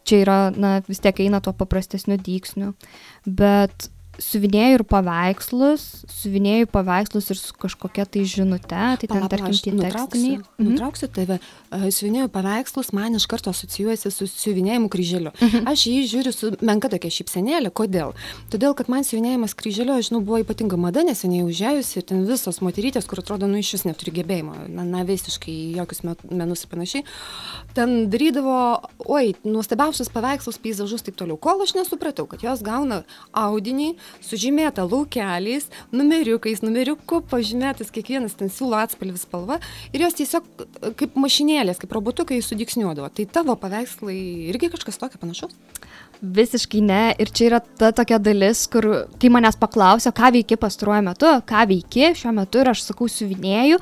[0.05, 2.75] Čia yra, na, vis tiek eina tuo paprastesniu dyksniu,
[3.25, 3.89] bet
[4.23, 5.85] siuvinėjau ir paveikslus,
[6.21, 10.39] siuvinėjau paveikslus ir su kažkokia tai žinute, tai ten tarkim tie tekstiniai.
[10.39, 10.69] Mhm.
[10.69, 11.39] Nutrauksiu tave,
[11.73, 15.33] siuvinėjau paveikslus, man iš karto asocijuojasi su siuvinėjimu kryželiu.
[15.39, 15.69] Mhm.
[15.71, 18.15] Aš jį žiūriu su menka tokia šypsenėlė, kodėl?
[18.53, 22.61] Todėl, kad man siuvinėjimas kryželiu, aš žinau, buvo ypatinga mada, neseniai užėjusi ir ten visos
[22.65, 27.05] moterytės, kur atrodo, nu iš vis neturi gebėjimo, na, na visiškai jokius menus ir panašiai,
[27.77, 28.59] ten darydavo,
[29.11, 31.39] oi, nuostabiausius paveikslus, peizažus ir taip toliau.
[31.41, 33.03] Kol aš nesupratau, kad jos gauna
[33.37, 39.61] audinį, sužymėta laukeliais, numeriukais, numeriuku pažymėtas kiekvienas ten siūlo atspalvis spalva
[39.93, 40.47] ir jos tiesiog
[40.99, 43.11] kaip mašinėlės, kaip robotukai sudiksniuodavo.
[43.15, 44.19] Tai tavo paveikslai
[44.53, 45.55] irgi kažkas tokio panašaus?
[46.25, 47.03] Visiškai ne.
[47.21, 48.87] Ir čia yra ta tokia dalis, kur
[49.21, 53.81] kai manęs paklausia, ką veiki pastaruoju metu, ką veiki šiuo metu ir aš sakau, siuvinėju,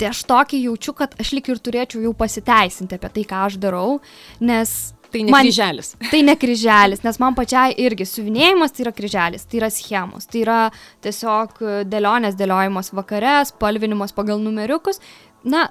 [0.00, 3.60] tai aš tokį jaučiu, kad aš lik ir turėčiau jau pasiteisinti apie tai, ką aš
[3.62, 4.00] darau,
[4.42, 4.74] nes
[5.14, 5.92] Tai ne man, kryželis.
[6.12, 10.42] Tai ne kryželis, nes man pačiai irgi suvinėjimas tai yra kryželis, tai yra schemos, tai
[10.42, 10.58] yra
[11.06, 14.98] tiesiog dėlionės dėliojimas vakare, spalvinimas pagal numeriukus.
[15.46, 15.68] Na,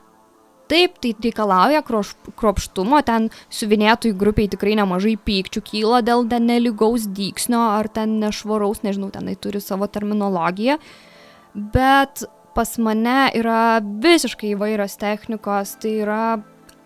[0.72, 7.60] Taip, tai reikalauja kruopštumo, ten suvinėtojų grupiai tikrai nemažai pykčių kyla dėl ten neligaus dyksnio
[7.60, 10.80] ar ten nešvaraus, nežinau, tenai turi savo terminologiją,
[11.76, 12.24] bet
[12.56, 16.24] pas mane yra visiškai įvairios technikos, tai yra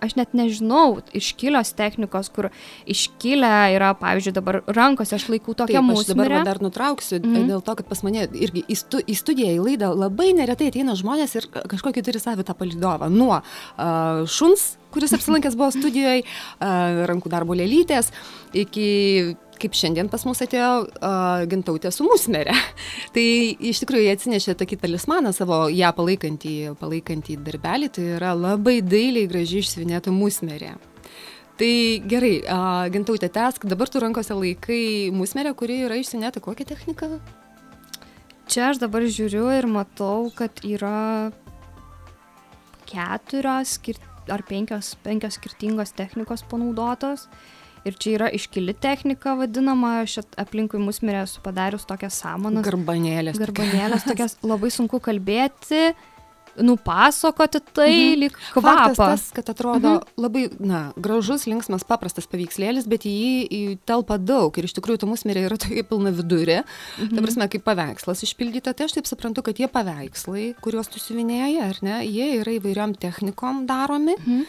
[0.04, 2.50] aš net nežinau iškilios technikos, kur
[2.90, 6.06] iškilę yra, pavyzdžiui, dabar rankose aš laikau tokią mūsų.
[6.06, 7.48] Aš dabar dar nutrauksiu, mm -hmm.
[7.52, 10.96] dėl to, kad pas mane irgi į, stu, į studiją, į laidą labai neretai ateina
[10.96, 13.10] žmonės ir kažkokį turi savitą palidovą.
[13.10, 18.12] Nuo uh, šuns, kuris apsilankęs buvo studijoje, uh, rankų darbo lėlytės,
[18.54, 22.54] iki kaip šiandien pas mus atėjo uh, gintautė su musmerė.
[23.16, 23.26] tai
[23.72, 29.30] iš tikrųjų jie atsinešė tokį talismaną savo ją palaikantį, palaikantį darbelį, tai yra labai dailiai
[29.30, 30.76] gražiai išsivinėta musmerė.
[31.58, 31.72] Tai
[32.06, 37.18] gerai, uh, gintautė tesk, dabar tu rankose laikai musmerę, kuri yra išsinėta kokią techniką?
[38.48, 41.34] Čia aš dabar žiūriu ir matau, kad yra
[42.88, 43.98] keturios skir
[44.32, 47.26] ar penkios, penkios skirtingos technikos panaudotos.
[47.28, 47.57] Uh,
[47.88, 52.66] Ir čia yra iškili technika vadinama, aš aplinkui mus mirė esu padarius tokias sąmonas.
[52.68, 53.40] Garbanėlės.
[53.40, 55.94] Garbanėlės, tokias labai sunku kalbėti
[56.64, 58.20] nupasakoti tai mhm.
[58.24, 58.94] lyg kvapą.
[58.98, 60.16] Tas, kad atrodo mhm.
[60.20, 65.10] labai, na, gražus, linksmas, paprastas paveikslėlis, bet į jį telpa daug ir iš tikrųjų ta
[65.10, 67.14] musmirė yra tokia pilna vidurė, mhm.
[67.14, 71.54] ta prasme, kaip paveikslas išpildyta, tai aš taip suprantu, kad tie paveikslai, kuriuos tu siuvinėjai,
[71.68, 74.18] ar ne, jie yra įvairiom technikom daromi.
[74.18, 74.44] Mhm.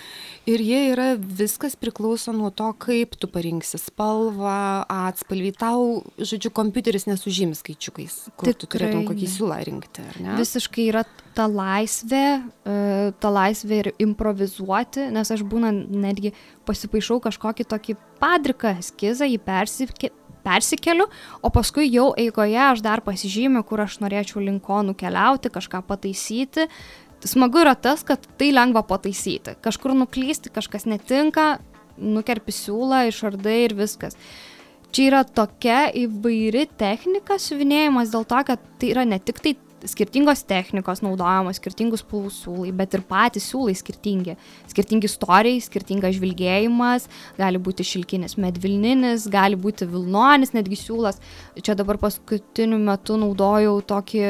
[0.49, 5.51] Ir jie yra, viskas priklauso nuo to, kaip tu parinksi spalvą, atspalvį.
[5.61, 5.83] Tau,
[6.17, 8.57] žodžiu, kompiuteris nesužymi skaičiukais, kur Tikrai.
[8.57, 10.07] tu turėtum kokį siūlą rinkti?
[10.39, 11.05] Visiškai yra
[11.37, 12.43] ta laisvė, e,
[13.21, 16.35] ta laisvė ir improvizuoti, nes aš būna netgi
[16.69, 20.13] pasipaišau kažkokį tokį padriką eskizą, jį persikė,
[20.45, 21.09] persikeliu,
[21.43, 26.69] o paskui jau eigoje aš dar pasižymiu, kur aš norėčiau link ko nukeliauti, kažką pataisyti.
[27.27, 29.57] Smagu yra tas, kad tai lengva pataisyti.
[29.65, 31.57] Kažkur nuklysti, kažkas netinka,
[31.99, 34.17] nukerpi siūlą, išardai ir viskas.
[34.93, 39.57] čia yra tokia įvairi technika siuvinėjimas dėl to, kad tai yra ne tik tai
[39.87, 44.35] skirtingos technikos naudojamos, skirtingus spalvų siūlai, bet ir patys siūlai skirtingi.
[44.71, 51.21] Skirtingi istorijai, skirtingas žvilgėjimas, gali būti šilkinis medvilninis, gali būti vilnonis netgi siūlas.
[51.63, 54.25] Čia dabar paskutiniu metu naudojau tokį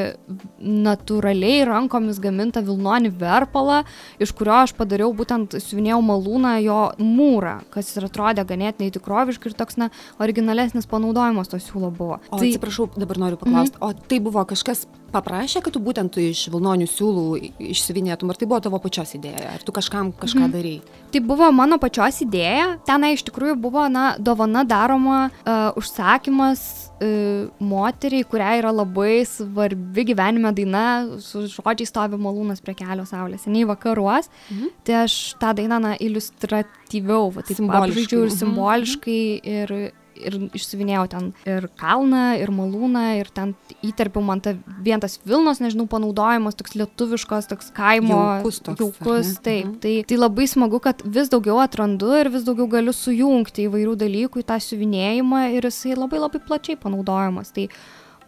[0.59, 3.83] natūraliai rankomis gamintą vilnonį verpalą,
[4.21, 9.59] iš kurio aš padariau būtent siuvinėjau malūną jo mūrą, kas ir atrodė ganėtinai tikroviškai ir
[9.59, 9.91] toks, na,
[10.23, 12.21] originalesnis panaudojimas to siūlo buvo.
[12.29, 14.05] O tai, atsiprašau, dabar noriu paklausti, mm -hmm.
[14.05, 17.25] o tai buvo kažkas paprašė, kad tu būtent iš vilnonių siūlų
[17.71, 20.55] išsivinėtum, ar tai buvo tavo pačios idėja, ar tu kažkam kažką mhm.
[20.55, 20.75] darai?
[21.13, 26.65] Tai buvo mano pačios idėja, tenai iš tikrųjų buvo, na, dovana daroma, uh, užsakymas
[26.99, 30.85] uh, moteriai, kuriai yra labai svarbi gyvenime daina,
[31.25, 34.75] su žodžiais stovi malūnas prie kelio saulės, seniai vakaruos, mhm.
[34.85, 38.39] tai aš tą dainą, na, iliustratyviau, va, taip apžaidžiau ir mhm.
[38.43, 39.23] simboliškai
[39.57, 39.75] ir
[40.19, 43.55] ir išsivinėjau ten ir kalną, ir malūną, ir ten
[43.87, 48.19] įterpiau man tą vien tas Vilnos, nežinau, panaudojimas, toks lietuviškas, toks kaimo.
[48.19, 49.67] Jaukus, toks, jaukus taip.
[49.67, 49.77] Mhm.
[49.85, 54.43] Tai, tai labai smagu, kad vis daugiau atrandu ir vis daugiau galiu sujungti įvairių dalykų
[54.43, 57.55] į tą siuvinėjimą ir jisai labai labai plačiai panaudojamas.
[57.57, 57.69] Tai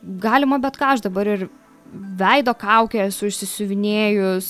[0.00, 1.48] galima bet ką aš dabar ir
[1.92, 4.48] veido kaukę esu išsisiuvinėjus,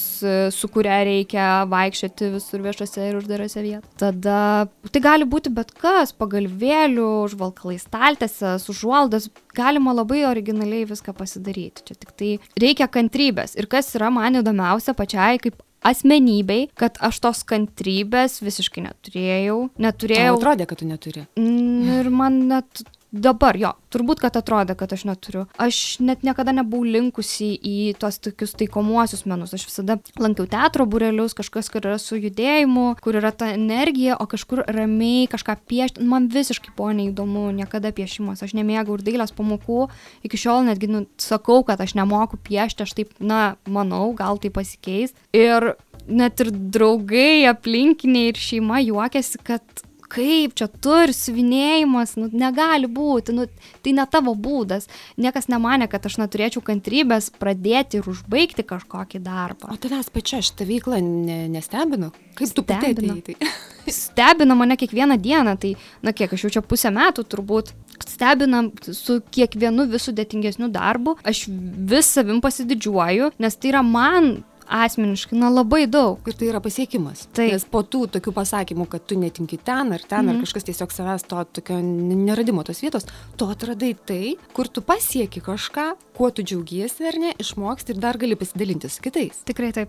[0.55, 3.94] su kuria reikia vaikščioti visur viešose ir uždarose vietose.
[4.00, 11.87] Tada tai gali būti bet kas, pagalvėlių, užvalkalai staltėse, užuoldas, galima labai originaliai viską pasidaryti.
[11.88, 13.57] Čia tik tai reikia kantrybės.
[13.59, 19.59] Ir kas yra man įdomiausia pačiai kaip asmenybei, kad aš tos kantrybės visiškai neturėjau.
[19.81, 20.35] Neturėjau.
[20.35, 21.26] Tau atrodė, kad tu neturi.
[21.40, 25.44] Ir man net dabar jo turbūt kad atrodė kad aš neturiu.
[25.61, 29.55] Aš net niekada nebuvau linkusi į tuos tokius taikomuosius menus.
[29.57, 34.29] Aš visada lankiau teatro būrelius kažkas kur yra su judėjimu kur yra ta energija o
[34.31, 38.44] kažkur ramiai kažką piešt man visiškai buvo neįdomu niekada piešimas.
[38.46, 39.88] Aš nemėgau ir dailės pamokų.
[40.27, 42.87] Iki šiol netgi nu sakau kad aš nemoku piešti.
[42.87, 45.14] Aš taip na manau gal tai pasikeis.
[45.35, 45.75] Ir
[46.07, 52.90] net ir draugai aplinkiniai ir šeima juokiasi kad kaip čia tu ir siuvinėjimas, nu, negali
[52.90, 53.46] būti, nu,
[53.85, 54.88] tai ne tavo būdas.
[55.20, 59.70] Niekas nemanė, kad aš neturėčiau kantrybės pradėti ir užbaigti kažkokį darbą.
[59.70, 62.11] O tavęs pačia šitą veiklą ne, nestebino?
[62.38, 63.20] Kaip tu pati atėjai?
[63.31, 63.53] Tai?
[64.01, 65.75] Stebina mane kiekvieną dieną, tai,
[66.07, 67.75] na kiek, aš jau čia pusę metų turbūt
[68.07, 68.62] stebina
[68.96, 71.46] su kiekvienu vis sudėtingesniu darbu, aš
[71.90, 74.38] vis savim pasididžiuoju, nes tai yra man
[74.71, 76.21] asmeniškai, na labai daug.
[76.29, 77.27] Ir tai yra pasiekimas.
[77.37, 77.51] Taip.
[77.55, 80.31] Nes po tų tokių pasakymų, kad tu netinki ten ar ten, mm -hmm.
[80.31, 80.45] ar mhm.
[80.45, 83.07] kažkas tiesiog savęs to tokio neradimo tos vietos,
[83.37, 88.19] tu atradai tai, kur tu pasieki kažką, kuo tu džiaugiesi ar ne, išmoksti ir dar
[88.19, 89.43] gali pasidalinti su kitais.
[89.45, 89.89] Tikrai taip.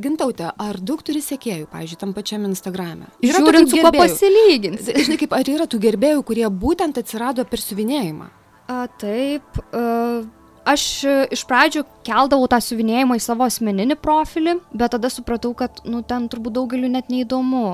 [0.00, 3.06] Gintautė, ar daug turi sekėjų, pavyzdžiui, tam pačiam Instagram'e?
[3.22, 4.92] Žiūrint, su kuo pasilyginti.
[5.04, 8.28] Žinai, kaip, ar yra tų gerbėjų, kurie būtent atsirado per siuvinėjimą?
[8.68, 9.42] A, taip.
[9.72, 10.22] A
[10.68, 15.82] aš e, iš pradžių keldavau tą siuvinėjimą į savo asmeninį profilį, bet tada supratau, kad,
[15.88, 17.64] nu, ten turbūt daugeliu net neįdomu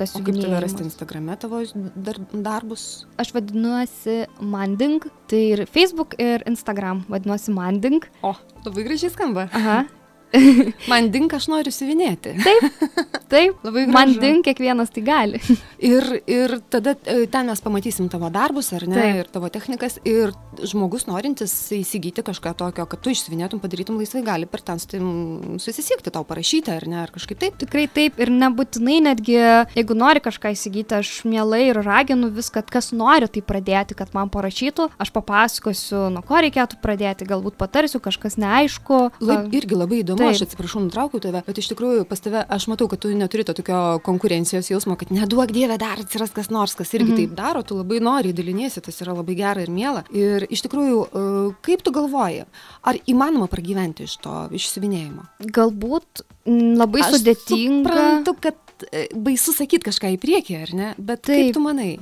[0.00, 0.48] tas siuvinėjimas.
[0.48, 1.62] Kaip tu rasti Instagrame tavo
[1.94, 2.88] dar, darbus?
[3.20, 8.04] Aš vadinuosi Manding, tai ir Facebook, ir Instagram vadinuosi Manding.
[8.22, 8.34] O,
[8.66, 9.48] labai gražiai skamba.
[9.52, 9.84] Aha.
[10.90, 12.34] Man dink, aš noriu siuvinėti.
[12.42, 12.82] Taip,
[13.30, 13.94] taip, labai gražu.
[13.94, 15.40] Man dink, kiekvienas tai gali.
[15.92, 19.20] ir, ir tada e, ten mes pamatysim tavo darbus, ar ne, taip.
[19.22, 24.48] ir tavo technikas, ir žmogus norintis įsigyti kažką tokio, kad tu išsivinėtum, padarytum laisvai, gali
[24.50, 27.56] per ten susisiekti, tau parašyti, ar ne, ar kažkaip taip.
[27.62, 29.38] Tikrai taip, ir nebūtinai netgi,
[29.78, 34.32] jeigu nori kažką įsigyti, aš mielai ir raginu viską, kas nori tai pradėti, kad man
[34.34, 39.00] parašytų, aš papasakosiu, nuo ko reikėtų pradėti, galbūt patarsiu, kažkas neaišku.
[39.22, 42.68] Labai, irgi labai įdomu įdomu, aš atsiprašau, nutraukiau tave, bet iš tikrųjų pas tave aš
[42.70, 46.74] matau, kad tu neturi to tokio konkurencijos jausmo, kad neduok dievę dar atsiras kas nors,
[46.78, 47.22] kas irgi -hmm.
[47.22, 50.04] taip daro, tu labai nori, daliniesi, tas yra labai gera ir miela.
[50.12, 52.44] Ir iš tikrųjų, e, kaip tu galvoji,
[52.82, 55.22] ar įmanoma pragyventi iš to išsivinėjimo?
[55.40, 57.88] Galbūt labai aš sudėtinga.
[57.88, 58.54] Suprantu, kad
[58.92, 60.94] e, baisu sakyti kažką į priekį, ar ne?
[60.98, 61.36] Bet taip.
[61.36, 61.98] kaip tu manai?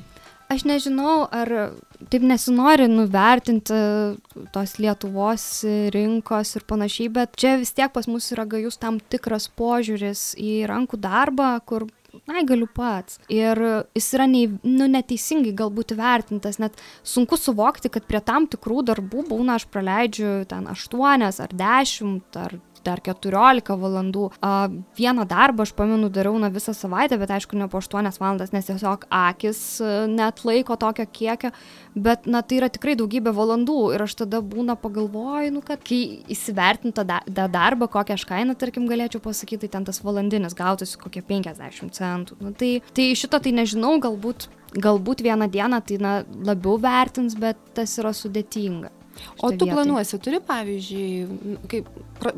[0.46, 1.50] Aš nežinau, ar
[2.06, 3.78] taip nesinori nuvertinti
[4.54, 5.46] tos Lietuvos
[5.94, 10.61] rinkos ir panašiai, bet čia vis tiek pas mus yra gajus tam tikras požiūris į
[10.70, 11.88] rankų darbą, kur
[12.30, 13.18] na, galiu pats.
[13.32, 13.59] Ir
[13.96, 19.26] jis yra nei, nu, neteisingai galbūt vertintas, net sunku suvokti, kad prie tam tikrų darbų
[19.32, 24.29] būna aš praleidžiu ten 8 ar 10 ar dar 14 valandų.
[24.99, 28.68] Vieną darbą aš pamenu dariau na visą savaitę, bet aišku ne po 8 valandas, nes
[28.68, 29.61] tiesiog akis
[30.12, 31.53] net laiko tokio kiekio,
[31.94, 36.01] bet na tai yra tikrai daugybė valandų ir aš tada būna pagalvoju, nu kad kai
[36.33, 41.01] įsivertinta da, da darbą, kokią aš kainą, tarkim, galėčiau pasakyti, tai ten tas valandinis gautųsi
[41.01, 42.38] kokie 50 centų.
[42.42, 46.12] Nu, tai, tai šito tai nežinau, galbūt galbūt vieną dieną tai na,
[46.44, 48.90] labiau vertins, bet tas yra sudėtinga.
[49.38, 49.72] O tu vietoj.
[49.72, 51.38] planuosi, turi pavyzdžiui,
[51.70, 51.88] kaip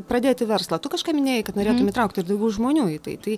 [0.08, 1.92] pradėti verslą, tu kažką minėjai, kad norėtum mm.
[1.92, 3.16] įtraukti ir daugiau žmonių į tai.
[3.24, 3.36] Tai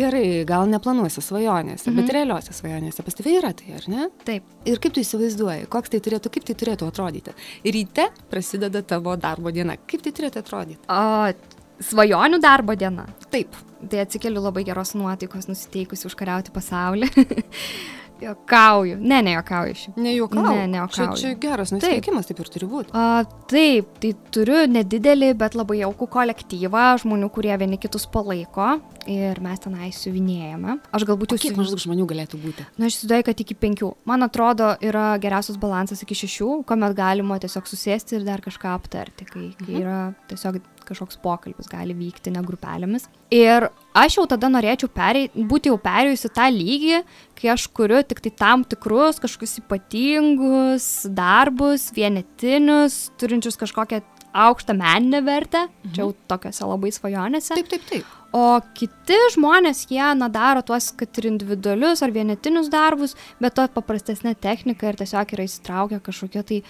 [0.00, 2.00] gerai, gal neplanuosi svajonėse, mm -hmm.
[2.00, 4.08] bet realiuose svajonėse pas tavai yra tai, ar ne?
[4.24, 4.44] Taip.
[4.64, 7.36] Ir kaip tu įsivaizduoji, koks tai turėtų, kaip tai turėtų atrodyti?
[7.64, 9.76] Ryte prasideda tavo darbo diena.
[9.86, 10.84] Kaip tai turėtų atrodyti?
[10.88, 11.32] O,
[11.80, 13.06] svajonių darbo diena.
[13.30, 13.56] Taip.
[13.90, 17.08] Tai atsikeliu labai geros nuotaikos, nusiteikusi užkariauti pasaulį.
[18.20, 18.98] Jokauju.
[19.00, 19.96] Ne, ne jokauju šiaip.
[19.96, 20.56] Ne jokauju.
[20.56, 21.16] Ne, ne jokauju.
[21.16, 22.38] Čia, čia geras nusiteikimas, taip.
[22.38, 22.92] taip ir turi būti.
[22.92, 28.74] A, taip, tai turiu nedidelį, bet labai jaukų kolektyvą žmonių, kurie vieni kitus palaiko
[29.10, 30.78] ir mes tenai siuvinėjame.
[30.96, 31.40] Aš galbūt jau...
[31.46, 32.66] Kiek maždaug žmonių galėtų būti?
[32.76, 33.92] Na, aš įsivaizduoju, kad iki penkių.
[34.10, 39.28] Man atrodo, yra geriausias balansas iki šešių, kuomet galima tiesiog susėsti ir dar kažką aptarti,
[39.28, 39.80] kai, kai mhm.
[39.80, 39.98] yra
[40.30, 43.08] tiesiog kažkoks pokalbis gali vykti ne grupelėmis.
[43.34, 47.02] Ir aš jau tada norėčiau perėj, būti jau perėjusi tą lygį,
[47.40, 55.22] kai aš kuriu tik tai tam tikrus kažkokius ypatingus darbus, vienetinius, turinčius kažkokią aukštą meninę
[55.22, 55.92] vertę, mhm.
[55.94, 57.54] čia jau tokiuose labai svajonėse.
[57.56, 58.16] Taip, taip, taip.
[58.30, 63.66] O kiti žmonės, jie, na, daro tuos, kad ir individualius ar vienetinius darbus, bet to
[63.74, 66.60] paprastesnė technika ir tiesiog yra įsitraukę kažkokie tai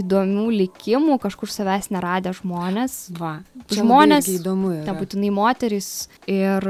[0.00, 2.98] įdomių likimų, kažkur savęs neradę žmonės.
[3.18, 3.38] Va,
[3.72, 4.74] žmonės, įdomu.
[4.88, 6.64] Nebūtinai moteris ir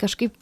[0.00, 0.34] kažkaip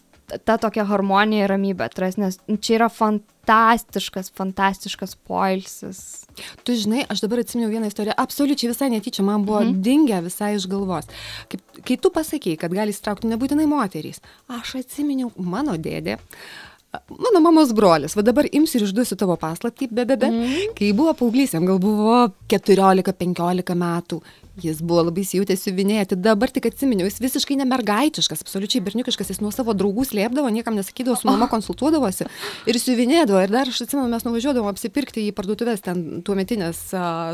[0.44, 6.00] ta tokia harmonija ir ramybė atras, nes čia yra fantastiškas, fantastiškas poilsis.
[6.64, 9.80] Tu žinai, aš dabar atsiminiau vieną istoriją, absoliučiai visai netyčia, man buvo mhm.
[9.84, 11.10] dingę visai iš galvos.
[11.52, 16.18] Kaip, kai tu pasakėjai, kad gali įstraukti nebūtinai moterys, aš atsiminiau mano dėdė.
[16.18, 16.73] Uh,
[17.10, 20.72] mano mamos brolis, va dabar imsiu ir išduosiu tavo paslaptį, be be be, mm.
[20.78, 22.16] kai buvo paauglys, jam gal buvo
[22.52, 24.20] 14-15 metų,
[24.62, 29.50] jis buvo labai įsijutęs siuvinėti, dabar tik atsiminiau, jis visiškai nemergaitiškas, absoliučiai berniukiškas, jis nuo
[29.54, 32.28] savo draugų slėpdavo, niekam nesakydavo, su mama konsultuodavosi
[32.70, 33.42] ir siuvinėdavo.
[33.42, 36.86] Ir dar aš atsimenu, mes nuvažiuodavom apsipirkti į parduotuvės, ten tuometinės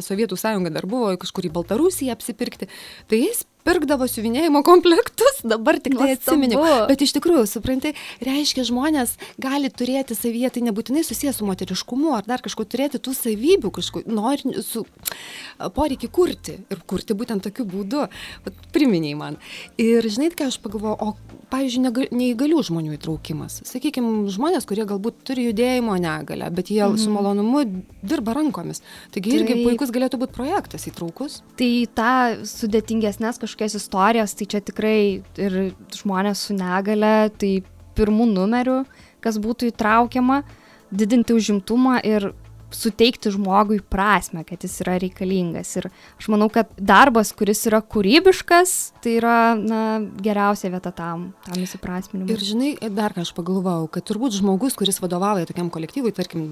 [0.07, 2.71] Sovietų sąjunga dar buvo, kažkur į Baltarusiją apsipirkti.
[3.11, 6.63] Tai jis pirkdavo siuvinėjimo komplektus, dabar tik tai atsiminiau.
[6.91, 7.93] Bet iš tikrųjų, supranti,
[8.25, 13.15] reiškia, žmonės gali turėti savyje, tai nebūtinai susijęs su moteriškumu ar dar kažko turėti tų
[13.17, 14.85] savybių, kažko nori su
[15.77, 18.07] poreikį kurti ir kurti būtent tokiu būdu.
[18.47, 19.39] Vat, priminiai man.
[19.81, 23.61] Ir žinai, ką aš pagalvoju, o pavyzdžiui, neįgalių žmonių įtraukimas.
[23.69, 26.99] Sakykime, žmonės, kurie galbūt turi judėjimo negalę, bet jie mhm.
[27.01, 27.65] su malonumu
[28.01, 28.85] dirba rankomis.
[29.15, 31.41] Taigi irgi tai, puikus galėtų būti projektas įtraukus.
[31.59, 32.13] Tai tą
[32.49, 35.59] sudėtingesnės kažkokias istorijas, tai čia tikrai ir
[35.97, 37.61] žmonės su negale, tai
[37.99, 38.83] pirmų numerių,
[39.25, 40.43] kas būtų įtraukiama,
[40.91, 42.31] didinti užimtumą ir
[42.75, 45.73] suteikti žmogui prasme, kad jis yra reikalingas.
[45.81, 49.83] Ir aš manau, kad darbas, kuris yra kūrybiškas, tai yra na,
[50.23, 52.31] geriausia vieta tam, tam įsiprasminimui.
[52.35, 56.47] Ir žinai, dar ką aš pagalvojau, kad turbūt žmogus, kuris vadovauja tokiam kolektyvui, tarkim,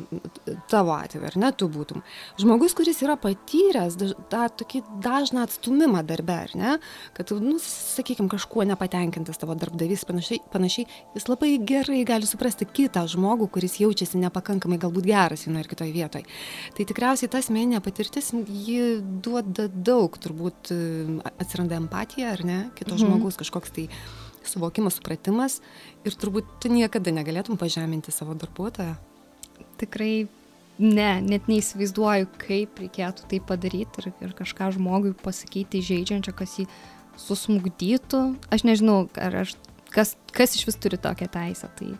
[0.71, 2.03] tavo atveju, ar ne, tu būtum,
[2.41, 3.99] žmogus, kuris yra patyręs
[4.33, 6.77] tą tokį dažną atstumimą darbę, ar ne,
[7.17, 13.07] kad, nu, sakykime, kažkuo nepatenkintas tavo darbdavys, panašiai, panašiai, jis labai gerai gali suprasti kitą
[13.11, 16.25] žmogų, kuris jaučiasi nepakankamai galbūt geras vienoje ir kitoje vietoje vietoj.
[16.77, 20.73] Tai tikriausiai ta asmeninė patirtis, ji duoda daug, turbūt
[21.37, 23.05] atsiranda empatija, ar ne, kito mhm.
[23.05, 23.88] žmogaus kažkoks tai
[24.49, 25.61] suvokimas, supratimas
[26.09, 28.97] ir turbūt tu niekada negalėtum pažeminti savo darbuotoją.
[29.79, 30.29] Tikrai
[30.79, 36.68] ne, net neįsivaizduoju, kaip reikėtų tai padaryti ir, ir kažką žmogui pasakyti žaidžiančio, kas jį
[37.18, 38.23] susmugdytų.
[38.55, 39.57] Aš nežinau, ar aš,
[39.94, 41.71] kas, kas iš vis turi tokią teisę.
[41.79, 41.92] Tai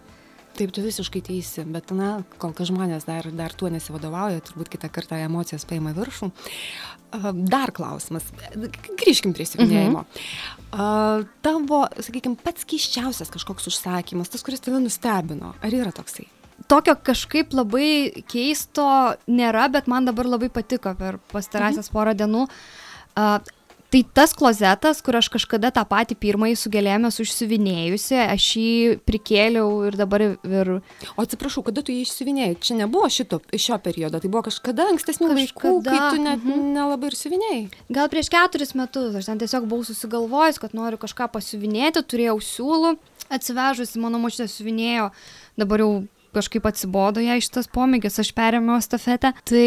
[0.59, 4.91] Taip, tu visiškai teisi, bet, na, kol kas žmonės dar, dar tuo nesivadovauja, turbūt kitą
[4.91, 6.33] kartą emocijos paima viršų.
[7.49, 8.27] Dar klausimas,
[8.99, 10.03] grįžkim prie siuvinėjimo.
[10.03, 11.29] Mhm.
[11.47, 16.27] Tavo, sakykime, pats keiščiausias kažkoks užsakymas, tas, kuris tave nustebino, ar yra toksai?
[16.69, 18.89] Tokio kažkaip labai keisto
[19.31, 21.95] nėra, bet man dabar labai patiko per pastarąsias mhm.
[21.95, 22.49] porą dienų.
[23.19, 23.39] Uh,
[23.89, 28.73] Tai tas klozetas, kur aš kažkada tą patį pirmąjį su gėlėmis užsiuvinėjusi, aš jį
[29.09, 30.71] prikėliau ir dabar ir...
[31.15, 32.59] O atsiprašau, kada tu jį išsiuvinėjai?
[32.61, 36.69] Čia nebuvo šito, šio periodo, tai buvo kažkada ankstesnių laikų, kai tu net mm -hmm.
[36.77, 37.63] nelabai ir siuvinėjai.
[37.89, 42.99] Gal prieš keturis metus, aš ten tiesiog buvau susigalvojus, kad noriu kažką pasiuvinėti, turėjau siūlų,
[43.33, 45.11] atsivežusi, mano močiutė siuvinėjo,
[45.57, 45.93] dabar jau
[46.39, 49.35] kažkaip atsibodo jai šitas pomėgis, aš perėmiau stafetę.
[49.49, 49.67] Tai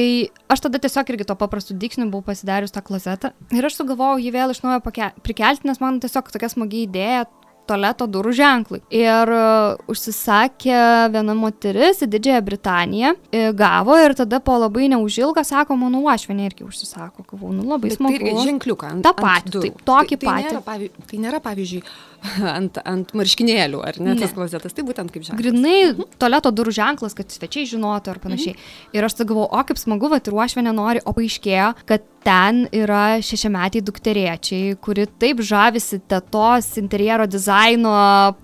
[0.51, 3.33] aš tada tiesiog irgi to paprastu diksniu buvau pasidarius tą klozetą.
[3.53, 4.81] Ir aš sugalvojau jį vėl iš naujo
[5.25, 7.27] prikelti, nes man tiesiog tokia smagi idėja
[7.69, 8.81] tualeto durų ženklui.
[8.93, 10.77] Ir uh, užsisakė
[11.13, 16.47] viena moteris į Didžiąją Britaniją, e, gavo ir tada po labai neužilgą, sako, mano uošvenė
[16.49, 18.17] irgi užsisako, galvoju, nu labai smagu.
[18.17, 19.05] Tai irgi ženkliuką ant.
[19.05, 20.47] Ta patį, taip, tokį tai, tai patį.
[20.47, 21.83] Nėra, pavy, tai nėra, pavyzdžiui,
[22.57, 24.19] ant, ant marškinėlių, ar ne, ne.
[24.21, 25.41] tas klozetas, tai būtent kaip ženklas.
[25.41, 26.15] Grinai mhm.
[26.21, 28.57] tualeto durų ženklas, kad svečiai žinotų ar panašiai.
[28.57, 28.95] Mhm.
[28.97, 33.19] Ir aš galvoju, o kaip smagu, va, ir uošvenė nori, o paaiškėjo, kad ten yra
[33.23, 37.93] šešiametiai dukteriečiai, kuri taip žavisi tetos interjero dizaino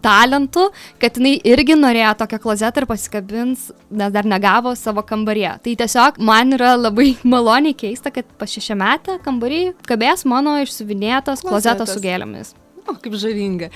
[0.04, 0.68] talentu,
[1.02, 5.58] kad jinai irgi norėjo tokią klozetą ir pasikabins, nes dar negavo savo kambaryje.
[5.66, 11.94] Tai tiesiog man yra labai maloniai keista, kad pas šešiametę kambarį kabės mano išsiuvinėtas klozetas
[11.94, 12.56] su gėlėmis.
[12.88, 13.68] O, kaip žavinga.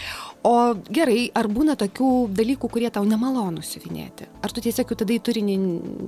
[0.48, 4.30] O gerai, ar būna tokių dalykų, kurie tau nemalonu siuvinėti?
[4.40, 5.58] Ar tu tiesiog tada į turinį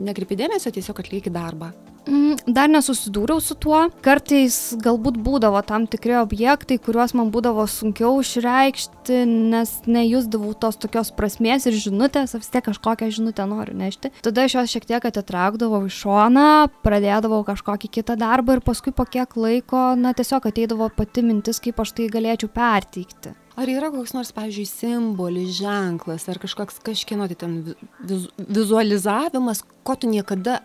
[0.08, 1.74] nekreipi dėmesio, tiesiog atlieki darbą?
[2.04, 3.86] Mm, dar nesusidūriau su tuo.
[4.04, 9.22] Kartais galbūt būdavo tam tikri objektai, kuriuos man būdavo sunkiau išreikšti,
[9.54, 14.12] nes nejusdavau tos tokios prasmės ir žinutės, vis tiek kažkokią žinutę noriu nešti.
[14.26, 16.50] Tada aš juos šiek tiek atitraukdavau į šoną,
[16.84, 21.80] pradėdavau kažkokį kitą darbą ir paskui po kiek laiko, na tiesiog ateidavo pati mintis, kaip
[21.80, 23.38] aš tai galėčiau perteikti.
[23.54, 27.60] Ar yra koks nors, pavyzdžiui, simbolis, ženklas ar kažkoks kažkieno tai ten
[28.02, 30.58] viz, vizualizavimas, ko tu niekada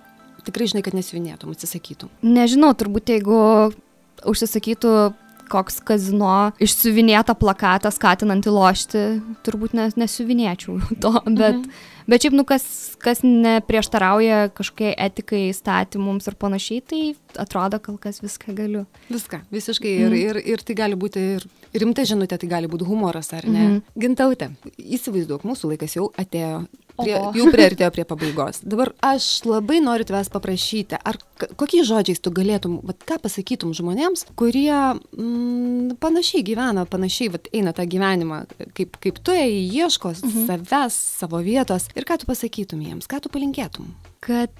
[0.48, 2.12] tikrai žinai, kad nesivinėtum, atsisakytum?
[2.26, 3.38] Nežinau, turbūt jeigu
[4.28, 4.92] užsisakytų
[5.48, 9.04] koks kazino išsiuvinėta plakatą skatinantį lošti,
[9.46, 11.78] turbūt nes, nesiuvinėčiau to, bet, mhm.
[12.10, 12.66] bet šiaip, nu, kas,
[13.02, 17.02] kas neprieštarauja kažkokiai etikai, įstatymums ir panašiai, tai
[17.40, 18.84] atrodo, kol kas viską galiu.
[19.12, 19.94] Viską, visiškai.
[20.02, 20.18] Mhm.
[20.18, 23.64] Ir, ir, ir tai gali būti ir rimta žinutė, tai gali būti humoras, ar ne?
[23.64, 23.80] Mhm.
[24.04, 26.66] Gintautė, įsivaizduok, mūsų laikas jau atėjo
[26.98, 28.60] prie, jau priartėjo prie pabaigos.
[28.66, 34.26] Dabar aš labai noriu tavęs paprašyti, ar kokiais žodžiais tu galėtum, vat, ką pasakytum žmonėms,
[34.38, 38.42] kurie mm, panašiai gyvena, panašiai vat, eina tą gyvenimą,
[38.76, 40.48] kaip, kaip tu ėjai, ieško mhm.
[40.50, 43.92] savęs, savo vietos ir ką tu pasakytum jiems, ką tu palinkėtum?
[44.24, 44.52] Kad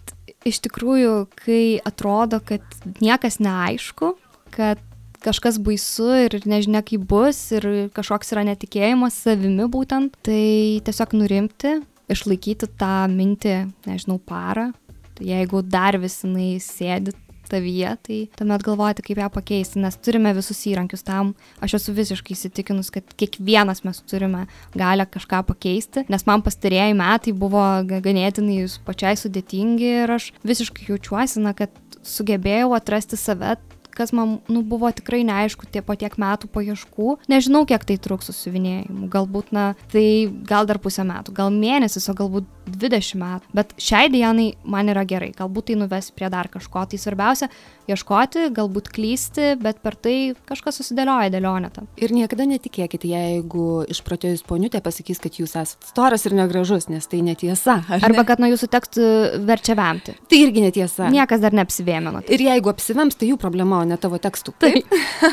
[0.47, 2.63] iš tikrųjų, kai atrodo, kad
[3.03, 4.15] niekas neaišku,
[4.55, 4.83] kad
[5.25, 11.79] kažkas baisu ir nežinia kaip bus ir kažkoks yra netikėjimas savimi būtent, tai tiesiog nurimti,
[12.13, 13.57] išlaikyti tą mintį,
[13.89, 14.71] nežinau, parą.
[15.19, 17.15] Jeigu dar vis jinai sėdi
[17.49, 21.33] tavyje, tai tuomet galvoti, kaip ją pakeisti, nes turime visus įrankius tam.
[21.65, 24.45] Aš esu visiškai įsitikinus, kad kiekvienas mes turime
[24.79, 31.43] galę kažką pakeisti, nes man pastarėjai metai buvo ganėtinai pačiai sudėtingi ir aš visiškai jaučiuosi,
[31.45, 31.73] na, kad
[32.07, 33.57] sugebėjau atrasti save
[33.99, 37.17] kas man nu, buvo tikrai neaišku tie po tiek metų paieškų.
[37.31, 39.09] Nežinau, kiek tai truks susivinėjimų.
[39.13, 40.07] Galbūt, na, tai
[40.49, 43.53] gal dar pusę metų, gal mėnesis, o galbūt 20 metų.
[43.57, 45.31] Bet šiai dienai man yra gerai.
[45.37, 46.85] Galbūt tai nuves prie dar kažko.
[46.89, 47.49] Tai svarbiausia-
[47.91, 51.87] ieškoti, galbūt klysti, bet per tai kažkas susidėlioja dėlionėta.
[51.97, 57.23] Ir niekada netikėkite, jeigu išprotėjus poniutė pasakys, kad jūs esate storas ir negražus, nes tai
[57.23, 57.85] netiesa.
[57.89, 59.05] Arba kad nuo jūsų tekstų
[59.47, 60.15] verčia vemti.
[60.29, 61.09] Tai irgi netiesa.
[61.09, 62.23] Niekas dar neapsivėmino.
[62.29, 64.55] Ir jeigu apsivems, tai jų problema, o ne tavo tekstų.
[64.59, 64.85] Taip.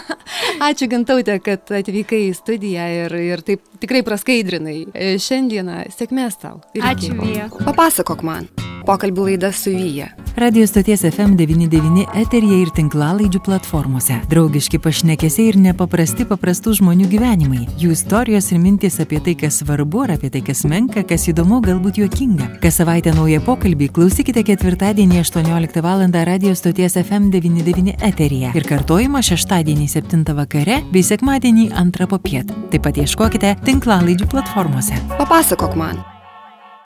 [0.67, 4.77] Ačiū Gintautė, kad atvykai į studiją ir, ir taip tikrai praskaidrinai
[5.21, 5.83] šiandieną.
[5.95, 6.59] Sėkmės tau.
[6.79, 7.49] Ačiū, Vyja.
[7.65, 8.45] Papasakok man.
[8.86, 10.11] Pokalbių laida su Vyja.
[10.38, 14.17] Radio stoties FM99 eterija ir tinklalaidžių platformose.
[14.30, 17.61] Draugiški pašnekesiai ir nepaprasti paprastų žmonių gyvenimai.
[17.80, 21.61] Jų istorijos ir mintys apie tai, kas svarbu, ar apie tai, kas menka, kas įdomu,
[21.65, 22.49] galbūt juokinga.
[22.61, 26.03] Kas savaitę naują pokalbį klausykite ketvirtadienį 18 val.
[26.11, 32.51] radio stoties FM99 eterija ir kartojimą šeštadienį 7 vakare bei sekmadienį 2 popiet.
[32.71, 34.99] Taip pat ieškokite tinklalaidžių platformose.
[35.17, 36.03] Papasakok man.